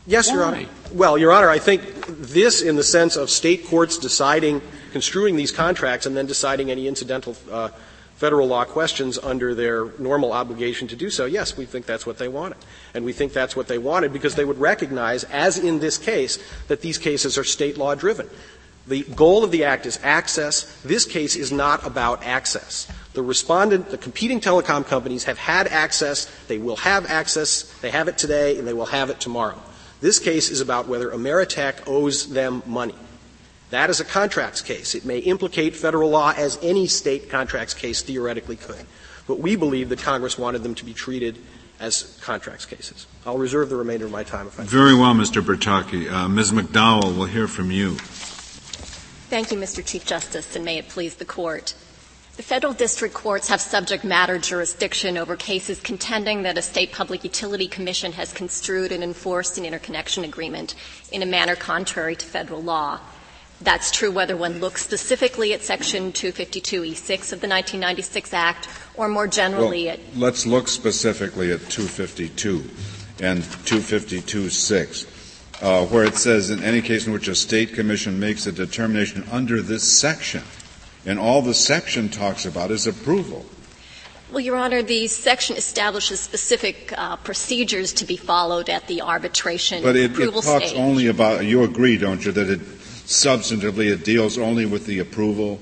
[0.06, 0.34] Yes, Why?
[0.34, 0.66] Your Honor.
[0.92, 5.52] Well, Your Honor, I think this in the sense of state courts deciding, construing these
[5.52, 7.68] contracts and then deciding any incidental uh,
[8.16, 12.18] federal law questions under their normal obligation to do so, yes, we think that's what
[12.18, 12.58] they wanted.
[12.92, 16.38] And we think that's what they wanted because they would recognize, as in this case,
[16.68, 18.28] that these cases are state law driven.
[18.86, 20.82] The goal of the Act is access.
[20.82, 22.90] This case is not about access.
[23.14, 28.08] The respondent, the competing telecom companies have had access, they will have access, they have
[28.08, 29.58] it today, and they will have it tomorrow.
[30.00, 32.94] This case is about whether Ameritech owes them money.
[33.70, 34.94] That is a contracts case.
[34.94, 38.84] It may implicate federal law as any state contracts case theoretically could.
[39.26, 41.38] But we believe that Congress wanted them to be treated
[41.78, 43.06] as contracts cases.
[43.24, 45.40] I'll reserve the remainder of my time if I Very well, Mr.
[45.40, 46.10] Bertocchi.
[46.10, 46.52] Uh, Ms.
[46.52, 47.94] McDowell, we'll hear from you.
[49.30, 49.86] Thank you, Mr.
[49.86, 51.74] Chief Justice, and may it please the Court.
[52.40, 57.22] The federal district courts have subject matter jurisdiction over cases contending that a state public
[57.22, 60.74] utility commission has construed and enforced an interconnection agreement
[61.12, 62.98] in a manner contrary to federal law.
[63.60, 69.26] That's true whether one looks specifically at Section 252E6 of the 1996 Act or more
[69.26, 70.16] generally well, at.
[70.16, 72.64] Let's look specifically at 252
[73.22, 75.16] and 252.6.
[75.62, 79.26] Uh, where it says, in any case in which a state commission makes a determination
[79.30, 80.42] under this section,
[81.06, 83.46] and all the section talks about is approval.
[84.30, 89.82] Well, Your Honor, the section establishes specific uh, procedures to be followed at the arbitration
[89.82, 90.78] but it, approval it talks stage.
[90.78, 91.44] only about.
[91.44, 95.60] You agree, don't you, that it substantively it deals only with the approval?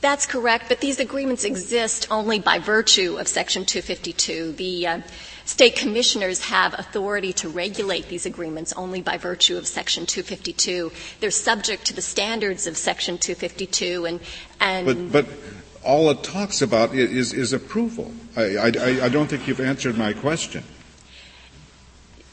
[0.00, 4.52] That's correct, but these agreements exist only by virtue of Section 252.
[4.52, 5.00] The uh,
[5.44, 10.90] state commissioners have authority to regulate these agreements only by virtue of Section 252.
[11.20, 14.20] They're subject to the standards of Section 252, and
[14.60, 15.12] and.
[15.12, 15.26] But, but
[15.84, 18.12] all it talks about is, is approval.
[18.36, 18.66] I, I,
[19.04, 20.64] I don't think you've answered my question.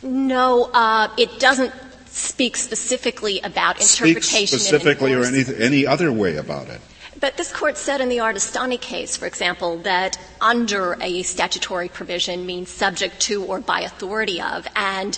[0.02, 1.74] No, uh, it doesn't
[2.08, 4.22] speak specifically about interpretation.
[4.22, 6.82] Speak specifically or any, any other way about it.
[7.22, 12.48] But this court said in the Ardestani case, for example, that under a statutory provision
[12.48, 15.18] means subject to or by authority of, and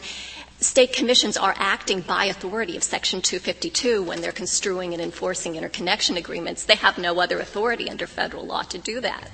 [0.59, 6.17] state commissions are acting by authority of Section 252 when they're construing and enforcing interconnection
[6.17, 6.65] agreements.
[6.65, 9.31] They have no other authority under federal law to do that.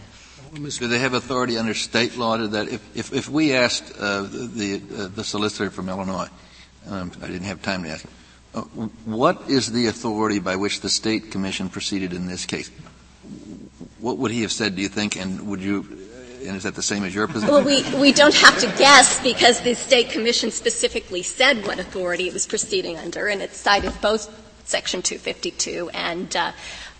[0.54, 2.68] Do they have authority under state law to that?
[2.70, 6.30] If, if, if we asked uh, the, uh, the solicitor from Illinois,
[6.88, 8.06] um, I didn't have time to ask.
[8.06, 8.10] Uh,
[9.06, 12.72] what is the authority by which the state commission proceeded in this case?
[14.00, 15.86] What would he have said, do you think, and would you,
[16.46, 17.54] and is that the same as your position?
[17.54, 22.28] Well, we, we don't have to guess because the state commission specifically said what authority
[22.28, 24.30] it was proceeding under, and it cited both
[24.66, 26.52] Section 252 and uh,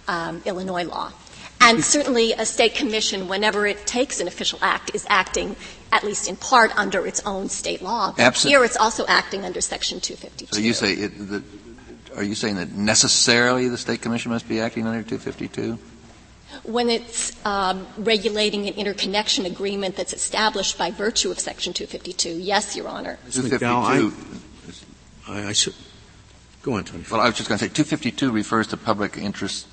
[0.08, 1.12] um, Illinois law.
[1.62, 5.56] And certainly a state commission, whenever it takes an official act, is acting
[5.92, 8.14] at least in part under its own state law.
[8.16, 8.50] But Absent.
[8.50, 10.56] here it's also acting under Section 252.
[10.56, 11.44] So you say, it, the,
[12.16, 15.78] are you saying that necessarily the state commission must be acting under 252?
[16.64, 22.76] When it's um, regulating an interconnection agreement that's established by virtue of Section 252, yes,
[22.76, 23.18] Your Honor.
[23.32, 24.14] 252.
[25.28, 25.76] I, I should,
[26.64, 27.04] go on, Tony.
[27.10, 29.68] Well, I was just going to say 252 refers to public interest,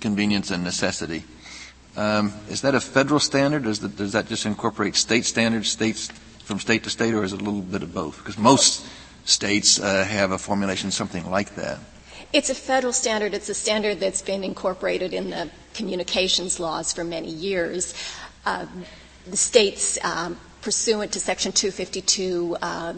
[0.00, 1.24] convenience, and necessity.
[1.96, 3.64] Um, is that a federal standard?
[3.64, 6.08] Does, does that just incorporate state standards, states
[6.44, 8.18] from state to state, or is it a little bit of both?
[8.18, 8.86] Because most
[9.24, 11.78] states uh, have a formulation something like that.
[12.32, 13.32] It's a federal standard.
[13.32, 17.94] It's a standard that's been incorporated in the communications laws for many years.
[18.44, 18.66] Uh,
[19.26, 22.94] the states um, pursuant to Section 252 uh,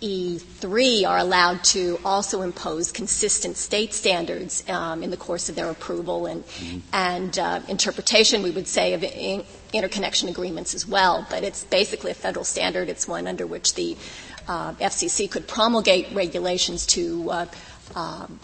[0.00, 5.70] E3 are allowed to also impose consistent state standards um, in the course of their
[5.70, 6.78] approval and, mm-hmm.
[6.92, 11.26] and uh, interpretation, we would say, of in- interconnection agreements as well.
[11.28, 12.88] But it's basically a federal standard.
[12.88, 13.96] It's one under which the
[14.46, 17.46] uh, FCC could promulgate regulations to uh,
[17.96, 18.38] um,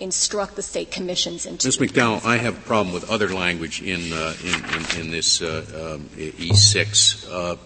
[0.00, 1.68] instruct the state commissions into.
[1.68, 1.78] Ms.
[1.78, 5.94] McDowell, I have a problem with other language in uh, in, in, in, this uh,
[5.94, 7.58] um, E6.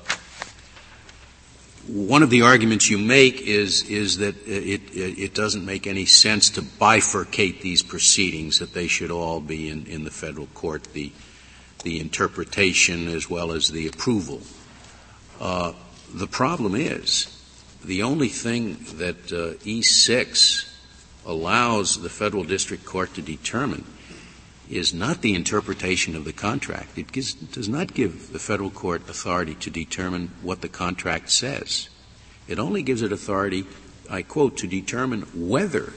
[1.93, 6.07] One of the arguments you make is is that it, it, it doesn't make any
[6.07, 10.85] sense to bifurcate these proceedings; that they should all be in, in the federal court,
[10.93, 11.11] the
[11.83, 14.41] the interpretation as well as the approval.
[15.41, 15.73] Uh,
[16.15, 17.27] the problem is
[17.85, 20.73] the only thing that uh, E6
[21.27, 23.85] allows the federal district court to determine
[24.71, 26.97] is not the interpretation of the contract.
[26.97, 31.89] It gives, does not give the federal court authority to determine what the contract says.
[32.47, 33.67] It only gives it authority,
[34.09, 35.93] I quote, to determine whether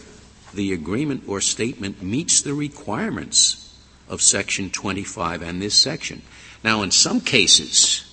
[0.54, 3.76] the agreement or statement meets the requirements
[4.10, 6.24] of Section 25 and this section.
[6.64, 8.10] Now, in some cases,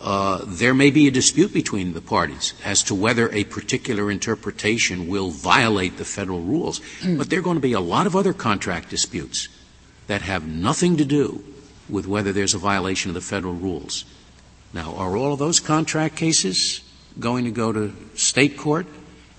[0.00, 5.08] uh, there may be a dispute between the parties as to whether a particular interpretation
[5.08, 6.80] will violate the federal rules.
[7.04, 9.48] But there are going to be a lot of other contract disputes
[10.08, 11.44] that have nothing to do
[11.88, 14.04] with whether there's a violation of the federal rules.
[14.72, 16.82] Now, are all of those contract cases
[17.18, 18.86] going to go to state court?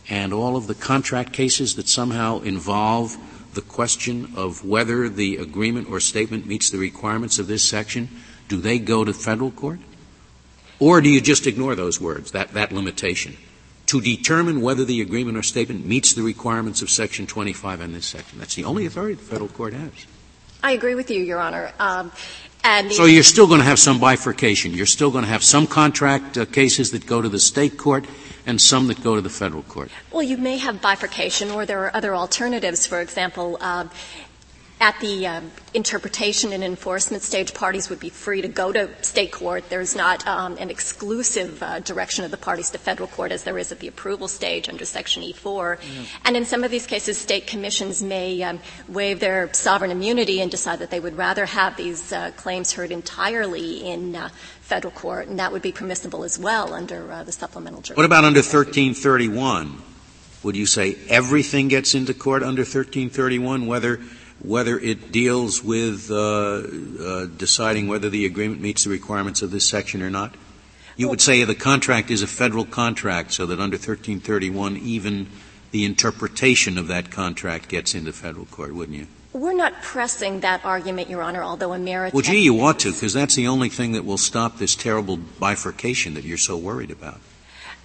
[0.10, 3.16] And all of the contract cases that somehow involve
[3.54, 8.10] the question of whether the agreement or statement meets the requirements of this section,
[8.48, 9.80] do they go to federal court?
[10.80, 13.38] Or do you just ignore those words, that, that limitation?
[13.88, 18.06] To determine whether the agreement or statement meets the requirements of Section 25 and this
[18.06, 18.40] section.
[18.40, 19.92] That's the only authority the federal court has.
[20.62, 21.72] I agree with you, Your Honor.
[21.80, 22.12] Um,
[22.92, 24.74] so you're still going to have some bifurcation.
[24.74, 28.06] You're still going to have some contract uh, cases that go to the state court
[28.46, 29.90] and some that go to the federal court.
[30.12, 32.86] Well, you may have bifurcation, or there are other alternatives.
[32.86, 33.88] For example, uh,
[34.80, 39.32] at the um, interpretation and enforcement stage, parties would be free to go to state
[39.32, 39.70] court.
[39.70, 43.58] There's not um, an exclusive uh, direction of the parties to federal court as there
[43.58, 45.80] is at the approval stage under Section E4.
[46.24, 50.50] And in some of these cases, state commissions may um, waive their sovereign immunity and
[50.50, 54.30] decide that they would rather have these uh, claims heard entirely in uh,
[54.62, 57.98] federal court, and that would be permissible as well under uh, the supplemental jurisdiction.
[57.98, 59.84] What about under 1331?
[60.44, 64.00] Would you say everything gets into court under 1331, whether
[64.42, 69.68] whether it deals with uh, uh, deciding whether the agreement meets the requirements of this
[69.68, 70.36] section or not?
[70.96, 75.28] You would say the contract is a federal contract, so that under 1331, even
[75.72, 79.08] the interpretation of that contract gets into federal court, wouldn't you?
[79.32, 82.14] We're not pressing that argument, Your Honor, although a merit.
[82.14, 85.18] Well, gee, you ought to, because that's the only thing that will stop this terrible
[85.18, 87.22] bifurcation that you're so worried about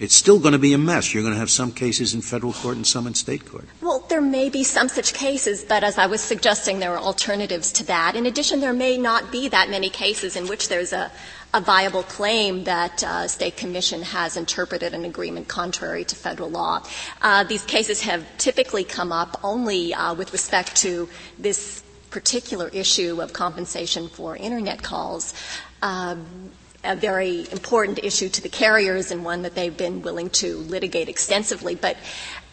[0.01, 1.15] it's still going to be a mess.
[1.15, 3.67] You're going to have some cases in federal court and some in state court.
[3.81, 7.73] Well, there may be some such cases, but as I was suggesting, there are alternatives
[7.73, 8.17] to that.
[8.17, 11.13] In addition, there may not be that many cases in which there's a,
[11.53, 16.83] a viable claim that uh, state commission has interpreted an agreement contrary to federal law.
[17.23, 23.21] Uh, these cases have typically come up only uh, with respect to this particular issue
[23.21, 25.35] of compensation for internet calls.
[25.83, 26.51] Um,
[26.85, 31.09] a very important issue to the carriers and one that they've been willing to litigate
[31.09, 31.75] extensively.
[31.75, 31.97] But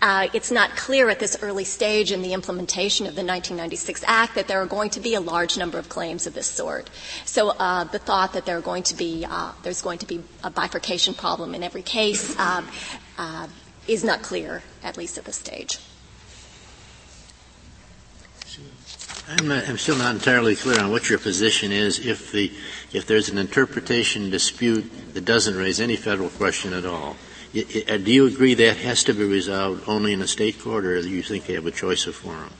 [0.01, 4.35] uh, it's not clear at this early stage in the implementation of the 1996 Act
[4.35, 6.89] that there are going to be a large number of claims of this sort.
[7.25, 10.23] So uh, the thought that there are going to be uh, there's going to be
[10.43, 12.63] a bifurcation problem in every case uh,
[13.17, 13.47] uh,
[13.87, 15.77] is not clear, at least at this stage.
[19.29, 22.51] I'm, not, I'm still not entirely clear on what your position is if the
[22.93, 27.15] if there's an interpretation dispute that doesn't raise any federal question at all.
[27.53, 31.01] Uh, do you agree that has to be resolved only in a state court, or
[31.01, 32.51] do you think they have a choice of forum?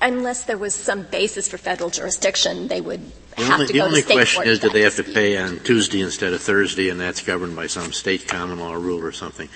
[0.00, 4.02] Unless there was some basis for federal jurisdiction, they would the have only, the only
[4.02, 7.56] question is, do they have to pay on Tuesday instead of Thursday, and that's governed
[7.56, 9.48] by some state common law rule or something?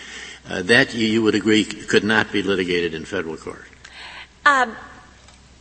[0.48, 3.66] Uh, that you, you, would agree could not be litigated in federal court.
[4.46, 4.74] Um,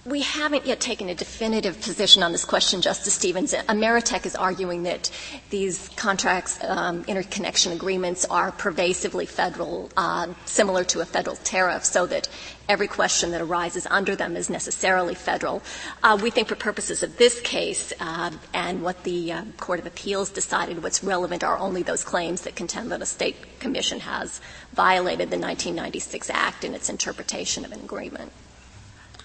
[0.08, 3.52] We haven't yet taken a definitive position on this question, Justice Stevens.
[3.54, 5.12] Ameritech is arguing that
[5.50, 12.06] these contracts, um, interconnection agreements, are pervasively federal, uh, similar to a federal tariff, so
[12.06, 12.30] that
[12.70, 15.62] every question that arises under them is necessarily federal.
[16.02, 19.86] Uh, we think, for purposes of this case uh, and what the uh, Court of
[19.86, 24.40] Appeals decided, what's relevant are only those claims that contend that a state commission has
[24.72, 28.32] violated the 1996 Act in its interpretation of an agreement.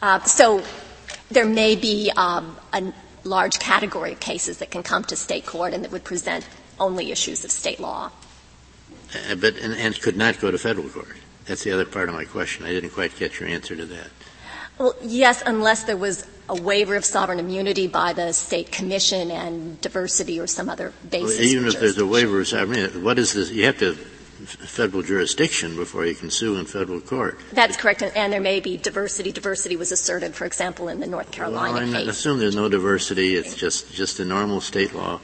[0.02, 0.62] Uh, so
[1.30, 2.92] there may be um, a
[3.24, 6.46] large category of cases that can come to state court and that would present
[6.80, 8.10] only issues of state law.
[9.30, 11.16] Uh, but and, and could not go to federal court.
[11.46, 12.66] That's the other part of my question.
[12.66, 14.08] I didn't quite get your answer to that.
[14.78, 19.80] Well, yes, unless there was a waiver of sovereign immunity by the state commission and
[19.80, 21.38] diversity or some other basis.
[21.38, 23.50] Well, even if there's a waiver of sovereign immunity, what is this?
[23.50, 23.96] You have to
[24.46, 27.38] federal jurisdiction before you can sue in federal court.
[27.52, 29.32] That's correct, and there may be diversity.
[29.32, 33.36] Diversity was asserted, for example, in the North Carolina well, I assume there's no diversity.
[33.36, 35.20] It's just just a normal state law.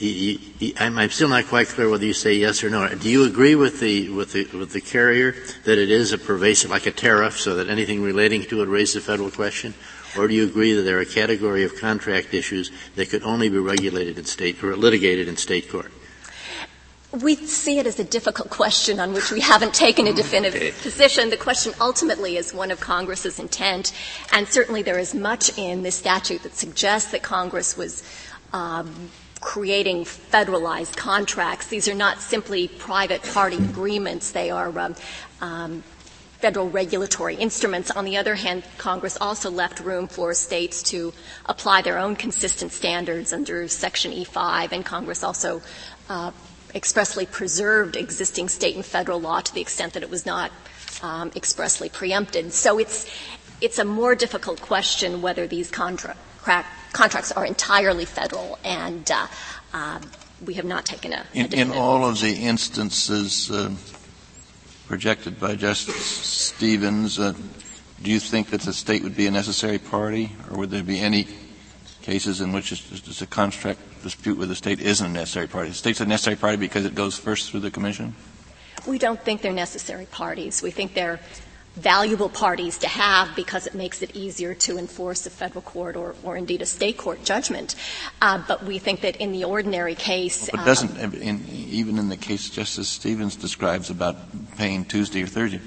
[0.00, 2.88] I'm, I'm still not quite clear whether you say yes or no.
[2.88, 6.70] Do you agree with the with the with the carrier that it is a pervasive,
[6.70, 9.74] like a tariff, so that anything relating to it raises a federal question,
[10.16, 13.48] or do you agree that there are a category of contract issues that could only
[13.48, 15.92] be regulated in state or litigated in state court?
[17.20, 21.28] We see it as a difficult question on which we haven't taken a definitive position.
[21.28, 23.92] The question ultimately is one of Congress's intent,
[24.32, 28.02] and certainly there is much in this statute that suggests that Congress was
[28.54, 29.10] um,
[29.42, 31.66] creating federalized contracts.
[31.66, 34.94] These are not simply private party agreements; they are um,
[35.42, 35.82] um,
[36.38, 37.90] federal regulatory instruments.
[37.90, 41.12] On the other hand, Congress also left room for states to
[41.44, 45.60] apply their own consistent standards under Section E5, and Congress also
[46.08, 46.30] uh,
[46.74, 50.50] expressly preserved existing state and federal law to the extent that it was not
[51.02, 52.52] um, expressly preempted.
[52.52, 53.06] So it's
[53.60, 56.16] it's a more difficult question whether these contra-
[56.92, 59.26] contracts are entirely federal, and uh,
[59.72, 60.00] uh,
[60.44, 61.24] we have not taken a.
[61.32, 63.70] In, in all of the instances uh,
[64.88, 67.34] projected by Justice Stevens, uh,
[68.02, 70.98] do you think that the state would be a necessary party, or would there be
[70.98, 71.28] any
[72.02, 75.70] cases in which it's, a contract dispute with the state isn't a necessary party.
[75.70, 78.14] The state's a necessary party because it goes first through the commission?
[78.86, 80.62] We don't think they're necessary parties.
[80.62, 81.20] We think they're
[81.76, 86.14] valuable parties to have because it makes it easier to enforce a federal court or,
[86.22, 87.74] or indeed a state court judgment.
[88.20, 92.08] Uh, but we think that in the ordinary case, but doesn't um, in, even in
[92.08, 94.16] the case Justice Stevens describes about
[94.56, 95.60] paying Tuesday or Thursday,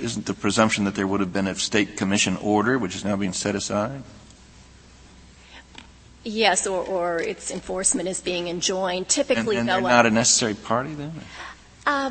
[0.00, 3.16] isn't the presumption that there would have been a state commission order which is now
[3.16, 4.02] being set aside?
[6.24, 9.08] Yes, or, or its enforcement is being enjoined.
[9.08, 11.12] Typically, and, and though, they're not a necessary party then.
[11.86, 12.10] Uh,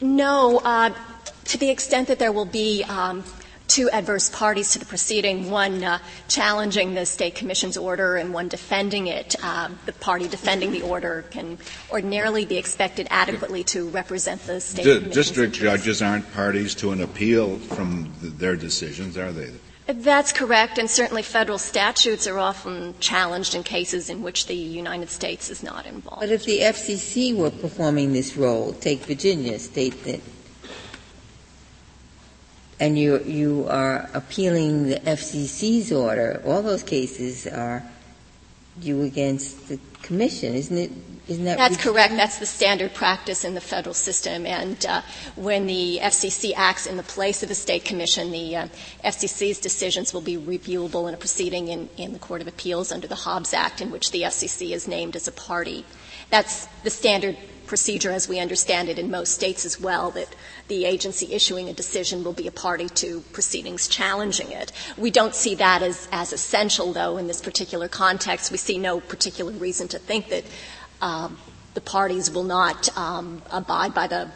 [0.00, 0.90] no, uh,
[1.44, 3.24] to the extent that there will be um,
[3.68, 8.48] two adverse parties to the proceeding, one uh, challenging the state commission's order and one
[8.48, 9.34] defending it.
[9.42, 11.58] Uh, the party defending the order can
[11.90, 14.84] ordinarily be expected adequately to represent the state.
[14.84, 19.50] D- district judges aren't parties to an appeal from their decisions, are they?
[19.86, 25.10] That's correct, and certainly federal statutes are often challenged in cases in which the United
[25.10, 26.20] States is not involved.
[26.20, 30.20] But if the FCC were performing this role, take Virginia, state that,
[32.80, 37.82] and you you are appealing the FCC's order, all those cases are
[38.80, 40.90] you against the commission, isn't it?
[41.26, 42.14] Isn't that That's correct.
[42.16, 44.44] That's the standard practice in the federal system.
[44.44, 45.00] And uh,
[45.36, 48.68] when the FCC acts in the place of the state commission, the uh,
[49.02, 53.06] FCC's decisions will be reviewable in a proceeding in, in the Court of Appeals under
[53.06, 55.86] the Hobbs Act, in which the FCC is named as a party.
[56.28, 60.28] That's the standard procedure as we understand it in most states as well, that
[60.68, 64.72] the agency issuing a decision will be a party to proceedings challenging it.
[64.98, 68.50] We don't see that as, as essential, though, in this particular context.
[68.52, 70.44] We see no particular reason to think that
[71.00, 71.38] um,
[71.74, 74.30] the parties will not um, abide by the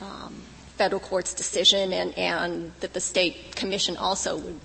[0.00, 0.42] um,
[0.76, 4.58] federal court's decision and, and, that the state commission also would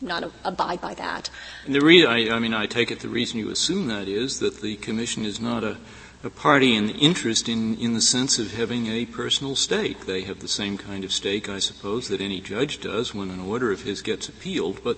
[0.00, 1.28] not abide by that.
[1.66, 4.40] And the reason, I, I, mean, I take it the reason you assume that is
[4.40, 5.76] that the commission is not a,
[6.22, 10.06] a party in interest in, in the sense of having a personal stake.
[10.06, 13.40] They have the same kind of stake, I suppose, that any judge does when an
[13.40, 14.96] order of his gets appealed, but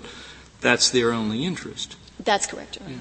[0.60, 1.96] that's their only interest.
[2.22, 2.78] That's correct.
[2.86, 2.96] Yeah.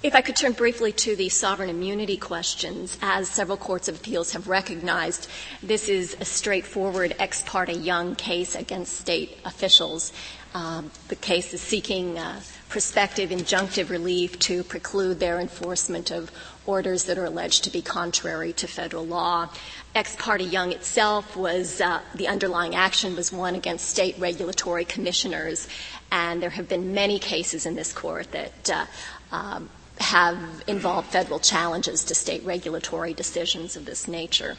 [0.00, 4.30] If I could turn briefly to the sovereign immunity questions, as several courts of appeals
[4.32, 5.28] have recognized,
[5.60, 10.12] this is a straightforward ex parte Young case against state officials.
[10.54, 16.30] Um, the case is seeking uh, prospective injunctive relief to preclude their enforcement of
[16.64, 19.48] orders that are alleged to be contrary to federal law.
[19.96, 25.66] Ex parte Young itself was uh, the underlying action was one against state regulatory commissioners,
[26.12, 28.86] and there have been many cases in this court that uh,
[29.32, 29.68] um,
[30.08, 34.56] have involved federal challenges to state regulatory decisions of this nature.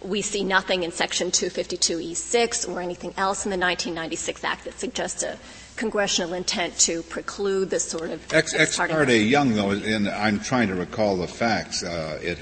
[0.00, 5.24] We see nothing in Section 252E6 or anything else in the 1996 Act that suggests
[5.24, 5.36] a
[5.74, 10.68] congressional intent to preclude this sort of ex, ex parte young, though, and I'm trying
[10.68, 11.82] to recall the facts.
[11.82, 12.38] Uh, it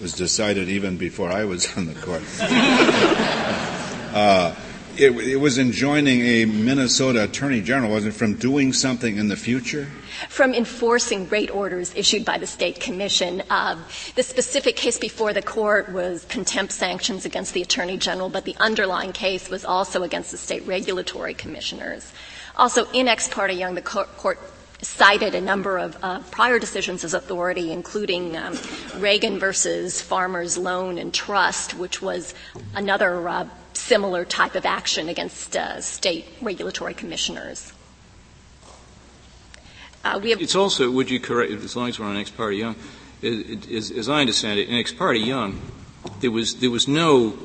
[0.00, 2.22] was decided even before I was on the court.
[4.14, 4.54] uh,
[4.96, 9.36] it, it, was enjoining a Minnesota attorney general, wasn't it, from doing something in the
[9.36, 9.88] future?
[10.28, 13.42] From enforcing rate orders issued by the state commission.
[13.50, 13.76] Uh,
[14.14, 18.56] the specific case before the court was contempt sanctions against the attorney general, but the
[18.60, 22.12] underlying case was also against the state regulatory commissioners.
[22.56, 24.38] Also, in ex parte Young, the court
[24.82, 28.58] cited a number of uh, prior decisions as authority, including um,
[28.98, 32.34] Reagan versus Farmers Loan and Trust, which was
[32.74, 37.72] another uh, similar type of action against uh, state regulatory commissioners.
[40.04, 42.74] Uh, it's also, would you correct, as long as we're on ex parte Young,
[43.22, 45.60] as I understand it, in ex parte Young,
[46.20, 47.38] there was, there was no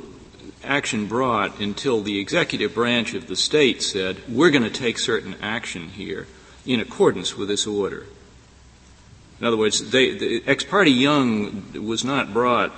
[0.64, 5.36] action brought until the executive branch of the state said, we're going to take certain
[5.42, 6.28] action here
[6.66, 8.06] in accordance with this order.
[9.40, 12.74] In other words, they, the ex parte Young was not brought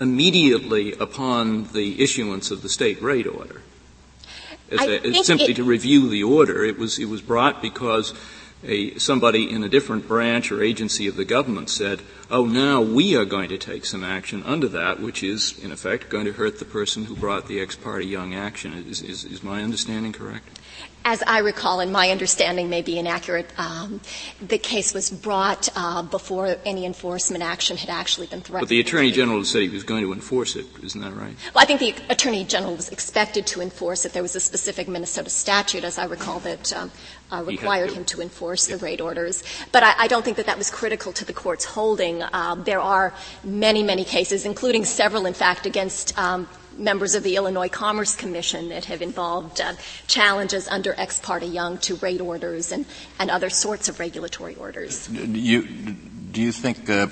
[0.00, 3.62] immediately upon the issuance of the state rate order.
[4.70, 6.64] As a, simply it, to review the order.
[6.64, 8.14] It was, it was brought because
[8.62, 13.16] a, somebody in a different branch or agency of the government said, oh, now we
[13.16, 16.58] are going to take some action under that, which is, in effect, going to hurt
[16.58, 18.72] the person who brought the ex parte Young action.
[18.88, 20.59] Is, is, is my understanding correct?
[21.04, 24.00] As I recall, and my understanding may be inaccurate, um,
[24.40, 28.62] the case was brought uh, before any enforcement action had actually been threatened.
[28.62, 31.34] But the Attorney General said he was going to enforce it, isn't that right?
[31.54, 34.12] Well, I think the Attorney General was expected to enforce it.
[34.12, 36.90] There was a specific Minnesota statute, as I recall, that um,
[37.32, 39.42] uh, required him to enforce the rate orders.
[39.72, 42.22] But I, I, don't think that that was critical to the court's holding.
[42.32, 46.48] Um, there are many, many cases, including several, in fact, against um,
[46.80, 49.74] members of the Illinois Commerce Commission that have involved uh,
[50.06, 52.86] challenges under ex parte Young to rate orders and,
[53.18, 55.06] and other sorts of regulatory orders.
[55.06, 55.62] Do you,
[56.32, 57.08] do you think uh,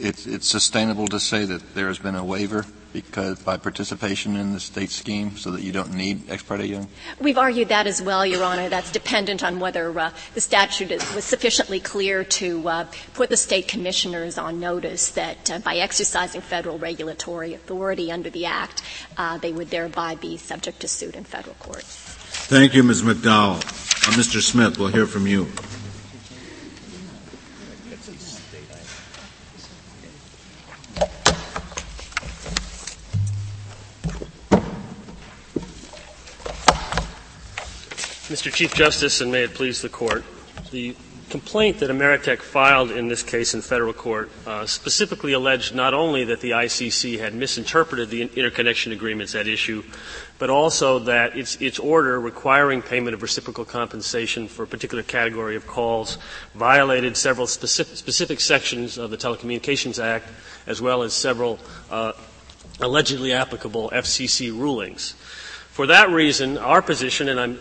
[0.00, 4.54] it's, it's sustainable to say that there has been a waiver because by participation in
[4.54, 6.88] the state scheme so that you don't need ex parte Young?
[7.20, 8.70] We've argued that as well, Your Honor.
[8.70, 13.36] That's dependent on whether uh, the statute is, was sufficiently clear to uh, put the
[13.36, 18.80] state commissioners on notice that uh, by exercising federal regulatory authority under the Act,
[19.18, 21.82] uh, they would thereby be subject to suit in federal court.
[21.82, 23.02] Thank you, Ms.
[23.02, 23.56] McDowell.
[23.56, 24.40] Uh, Mr.
[24.40, 25.48] Smith, we'll hear from you.
[38.28, 38.52] Mr.
[38.52, 40.24] Chief Justice, and may it please the Court,
[40.72, 40.96] the
[41.30, 46.24] complaint that Ameritech filed in this case in federal court uh, specifically alleged not only
[46.24, 49.84] that the ICC had misinterpreted the interconnection agreements at issue,
[50.40, 55.54] but also that its, its order requiring payment of reciprocal compensation for a particular category
[55.54, 56.18] of calls
[56.56, 60.26] violated several specific, specific sections of the Telecommunications Act,
[60.66, 61.60] as well as several
[61.92, 62.12] uh,
[62.80, 65.14] allegedly applicable FCC rulings.
[65.76, 67.58] For that reason, our position, and I'm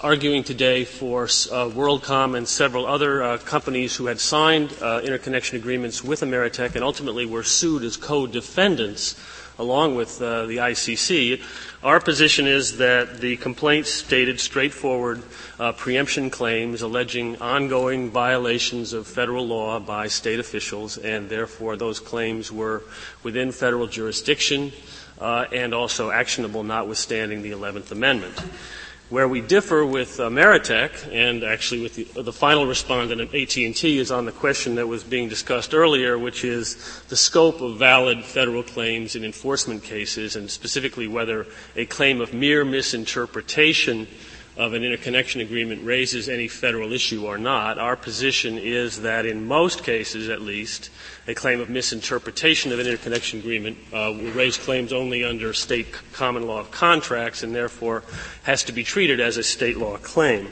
[0.00, 5.58] arguing today for uh, WorldCom and several other uh, companies who had signed uh, interconnection
[5.58, 9.20] agreements with Ameritech and ultimately were sued as co-defendants
[9.58, 11.42] along with uh, the ICC,
[11.82, 15.22] our position is that the complaint stated straightforward
[15.58, 21.98] uh, preemption claims alleging ongoing violations of federal law by state officials, and therefore those
[21.98, 22.84] claims were
[23.24, 24.70] within federal jurisdiction
[25.20, 28.38] uh, and also actionable notwithstanding the 11th Amendment.
[29.08, 33.98] Where we differ with uh, Ameritech and actually with the, the final respondent at AT&T
[33.98, 38.24] is on the question that was being discussed earlier, which is the scope of valid
[38.24, 41.46] federal claims in enforcement cases and specifically whether
[41.76, 44.08] a claim of mere misinterpretation
[44.56, 47.78] of an interconnection agreement raises any federal issue or not.
[47.78, 50.90] Our position is that in most cases, at least,
[51.28, 55.92] a claim of misinterpretation of an interconnection agreement uh, will raise claims only under state
[56.12, 58.02] common law of contracts and therefore
[58.44, 60.48] has to be treated as a state law claim.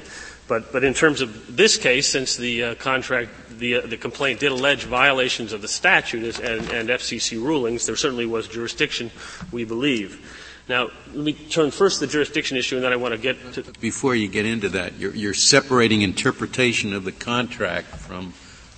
[0.47, 4.41] But, but in terms of this case, since the uh, contract, the, uh, the complaint
[4.41, 9.11] did allege violations of the statute and, and FCC rulings, there certainly was jurisdiction,
[9.51, 10.44] we believe.
[10.69, 13.53] Now, let me turn first to the jurisdiction issue, and then I want to get
[13.55, 13.63] to.
[13.81, 18.33] Before you get into that, you're, you're separating interpretation of the contract from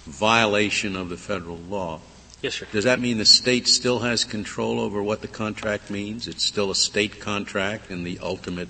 [0.05, 2.01] violation of the federal law.
[2.43, 2.67] Yes, sir.
[2.73, 6.27] Does that mean the state still has control over what the contract means?
[6.27, 8.69] It's still a state contract, and the ultimate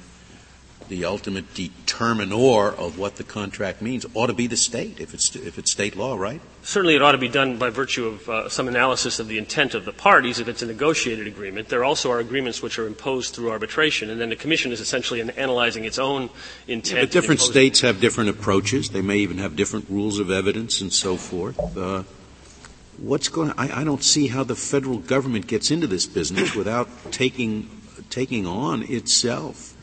[0.89, 5.34] the ultimate determinor of what the contract means ought to be the state, if it's,
[5.34, 6.41] if it's state law, right?
[6.62, 9.74] Certainly it ought to be done by virtue of uh, some analysis of the intent
[9.74, 11.68] of the parties if it's a negotiated agreement.
[11.68, 15.20] There also are agreements which are imposed through arbitration, and then the Commission is essentially
[15.20, 16.30] analyzing its own
[16.66, 16.97] intent.
[16.97, 18.91] Yeah, but different states have different approaches.
[18.91, 21.76] They may even have different rules of evidence and so forth.
[21.76, 22.03] Uh,
[22.99, 26.89] what's going I, I don't see how the federal government gets into this business without
[27.12, 27.70] taking,
[28.11, 29.75] taking on itself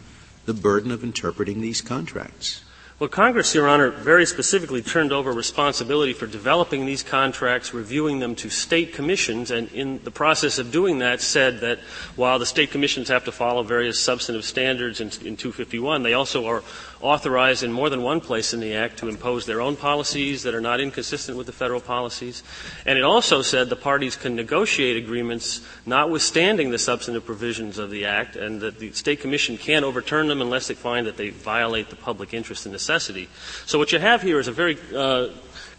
[0.46, 2.63] the burden of interpreting these contracts?
[3.04, 8.34] Well, Congress, Your Honor, very specifically turned over responsibility for developing these contracts, reviewing them
[8.36, 11.80] to state commissions, and in the process of doing that said that
[12.16, 16.48] while the state commissions have to follow various substantive standards in, in 251, they also
[16.48, 16.64] are
[17.02, 20.56] authorized in more than one place in the Act to impose their own policies that
[20.56, 22.42] are not inconsistent with the federal policies.
[22.86, 28.06] And it also said the parties can negotiate agreements notwithstanding the substantive provisions of the
[28.06, 31.90] Act and that the State Commission can't overturn them unless they find that they violate
[31.90, 33.30] the public interest and necessity.
[33.66, 35.30] So what you have here is a very uh,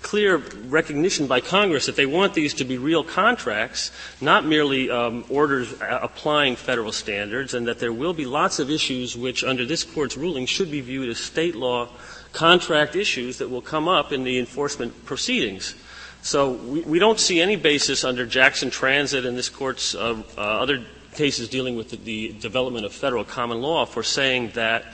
[0.02, 3.90] clear recognition by Congress that they want these to be real contracts,
[4.20, 9.16] not merely um, orders applying federal standards, and that there will be lots of issues
[9.16, 11.88] which, under this court's ruling, should be viewed as state law
[12.32, 15.74] contract issues that will come up in the enforcement proceedings.
[16.22, 20.40] So we, we don't see any basis under Jackson Transit and this court's uh, uh,
[20.40, 20.84] other
[21.14, 24.84] cases dealing with the, the development of federal common law for saying that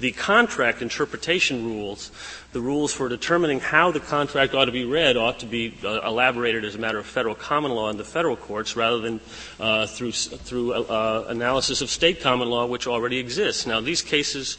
[0.00, 2.10] the contract interpretation rules
[2.52, 6.00] the rules for determining how the contract ought to be read ought to be uh,
[6.06, 9.20] elaborated as a matter of federal common law in the federal courts rather than
[9.60, 13.66] uh, through through uh, analysis of state common law which already exists.
[13.66, 14.56] Now these cases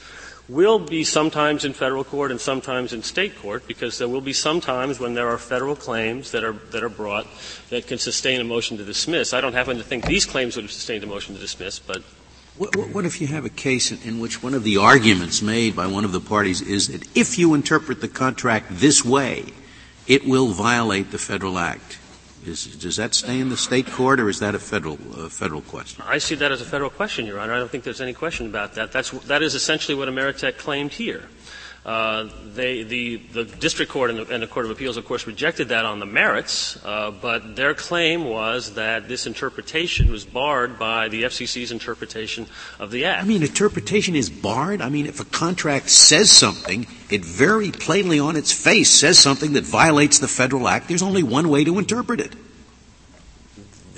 [0.49, 4.33] will be sometimes in federal court and sometimes in state court because there will be
[4.33, 7.27] some times when there are federal claims that are that are brought
[7.69, 9.33] that can sustain a motion to dismiss.
[9.33, 12.03] I don't happen to think these claims would have sustained a motion to dismiss, but
[12.59, 16.03] what, if you have a case in, which one of the arguments made by one
[16.03, 19.45] of the parties is that if you interpret the contract this way,
[20.07, 21.99] it will violate the federal act?
[22.43, 26.03] Does that stay in the state court, or is that a federal question?
[26.07, 27.53] I see that as a federal question, Your Honor.
[27.53, 28.91] I don't think there's any question about that.
[28.91, 31.29] That is essentially what Ameritech claimed here.
[31.85, 35.25] Uh, they, the, the district court and the, and the, court of appeals, of course,
[35.25, 40.77] rejected that on the merits, uh, but their claim was that this interpretation was barred
[40.77, 42.47] by the FCC's interpretation
[42.79, 43.23] of the act.
[43.23, 44.81] I mean, interpretation is barred.
[44.81, 49.53] I mean, if a contract says something, it very plainly on its face says something
[49.53, 50.89] that violates the federal act.
[50.89, 52.35] There's only one way to interpret it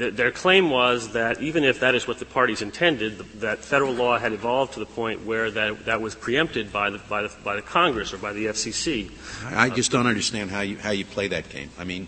[0.10, 4.18] their claim was that even if that is what the parties intended, that federal law
[4.18, 7.56] had evolved to the point where that, that was preempted by the, by, the, by
[7.56, 9.12] the Congress or by the FCC.
[9.46, 11.70] I just don't understand how you, how you play that game.
[11.78, 12.08] I mean,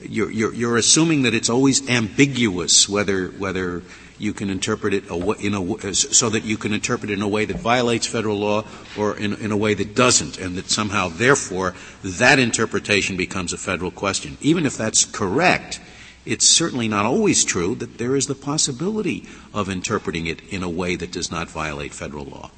[0.00, 3.82] you're, you're, you're assuming that it's always ambiguous whether, whether
[4.18, 5.10] you can interpret it
[5.40, 8.64] in a, so that you can interpret it in a way that violates federal law
[8.96, 13.58] or in, in a way that doesn't, and that somehow, therefore, that interpretation becomes a
[13.58, 14.36] federal question.
[14.40, 15.80] Even if that's correct,
[16.26, 20.68] it's certainly not always true that there is the possibility of interpreting it in a
[20.68, 22.50] way that does not violate federal law.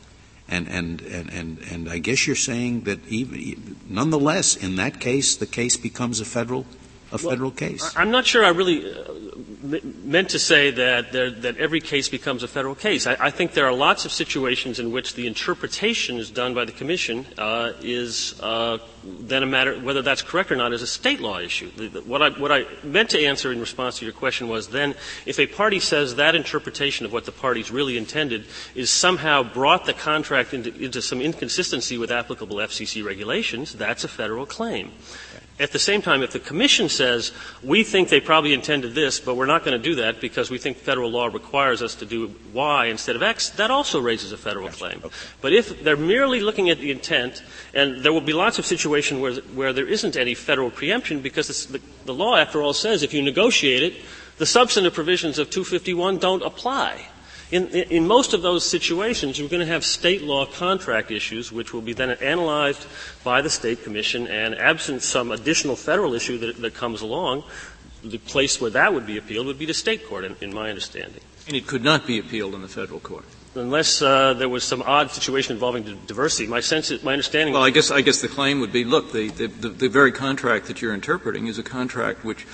[0.48, 5.36] And, and, and, and, and I guess you're saying that even, nonetheless, in that case,
[5.36, 6.66] the case becomes a federal
[7.12, 7.92] a federal well, case.
[7.96, 12.42] I'm not sure I really uh, meant to say that there, that every case becomes
[12.42, 13.06] a federal case.
[13.06, 16.64] I, I, think there are lots of situations in which the interpretation is done by
[16.64, 20.86] the commission uh, is uh, then a matter whether that's correct or not is a
[20.86, 21.70] state law issue.
[21.76, 24.68] The, the, what I what I meant to answer in response to your question was
[24.68, 24.94] then
[25.26, 29.86] if a party says that interpretation of what the parties really intended is somehow brought
[29.86, 34.92] the contract into, into some inconsistency with applicable FCC regulations, that's a federal claim.
[35.62, 37.30] At the same time, if the Commission says,
[37.62, 40.58] we think they probably intended this, but we're not going to do that because we
[40.58, 44.36] think federal law requires us to do Y instead of X, that also raises a
[44.36, 45.00] federal claim.
[45.04, 45.14] Okay.
[45.40, 47.44] But if they're merely looking at the intent,
[47.74, 51.66] and there will be lots of situations where, where there isn't any federal preemption because
[51.68, 54.02] the, the law, after all, says if you negotiate it,
[54.38, 57.06] the substantive provisions of 251 don't apply.
[57.52, 61.74] In, in, most of those situations, you're going to have state law contract issues, which
[61.74, 62.86] will be then analyzed
[63.22, 67.44] by the state commission, and absent some additional federal issue that, that comes along,
[68.02, 70.70] the place where that would be appealed would be the state court, in, in my
[70.70, 71.20] understanding.
[71.46, 74.80] And it could not be appealed in the federal court unless uh, there was some
[74.80, 76.46] odd situation involving diversity.
[76.46, 77.52] My sense, is, my understanding.
[77.52, 80.10] Well, I guess I guess the claim would be: look, the the, the, the very
[80.10, 82.46] contract that you're interpreting is a contract which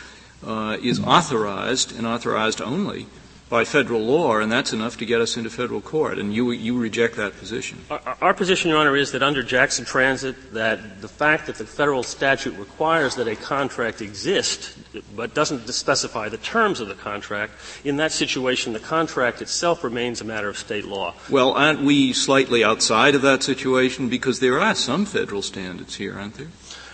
[0.44, 3.07] uh, is authorized and authorized only
[3.49, 6.18] by federal law, and that's enough to get us into federal court.
[6.18, 7.78] And you, you reject that position.
[7.90, 11.66] Our, our, position, Your Honor, is that under Jackson Transit, that the fact that the
[11.66, 14.76] federal statute requires that a contract exist,
[15.16, 17.53] but doesn't specify the terms of the contract,
[17.84, 21.14] in that situation, the contract itself remains a matter of state law.
[21.30, 26.18] Well, aren't we slightly outside of that situation because there are some federal standards here,
[26.18, 26.49] aren't there?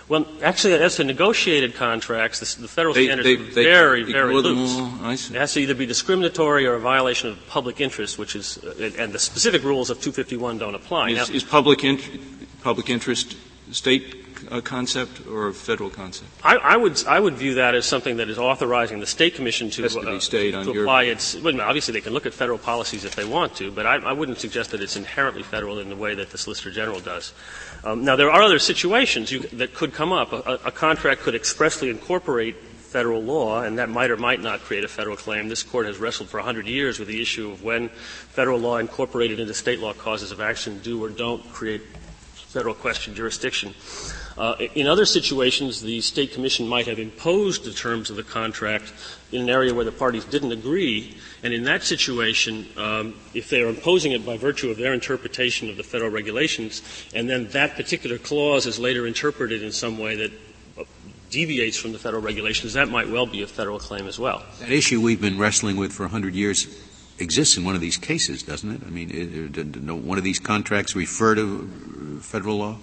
[0.07, 4.35] Well, actually, as to negotiated contracts, the, the federal they, standards they, are very, very
[4.35, 5.31] loose.
[5.31, 8.91] It has to either be discriminatory or a violation of public interest, which is, uh,
[8.99, 11.11] and the specific rules of 251 don't apply.
[11.11, 11.99] Is, now, is public, in,
[12.63, 13.37] public interest
[13.71, 16.31] state uh, concept or a federal concept?
[16.43, 19.71] I, I, would I would view that as something that is authorizing the state commission
[19.71, 21.35] to, to, uh, to apply its.
[21.35, 24.13] Well, obviously, they can look at federal policies if they want to, but I, I,
[24.13, 27.33] wouldn't suggest that it's inherently federal in the way that the Solicitor General does.
[27.85, 30.33] Um, now, there are other situations you, that could come up.
[30.33, 34.85] A, a, contract could expressly incorporate federal law, and that might or might not create
[34.85, 35.49] a federal claim.
[35.49, 39.39] This court has wrestled for 100 years with the issue of when federal law incorporated
[39.39, 41.83] into state law causes of action do or don't create
[42.35, 43.75] federal question jurisdiction.
[44.37, 48.93] Uh, in other situations, the state commission might have imposed the terms of the contract
[49.31, 53.63] in an area where the parties didn't agree, and in that situation, um, if they
[53.63, 56.83] are imposing it by virtue of their interpretation of the federal regulations,
[57.15, 60.33] and then that particular clause is later interpreted in some way that
[61.31, 64.45] deviates from the federal regulations, that might well be a federal claim as well.
[64.61, 66.69] That issue we've been wrestling with for 100 years
[67.19, 68.81] exists in one of these cases, doesn't it?
[68.87, 72.79] I mean, it, it, one of these contracts refer to federal law?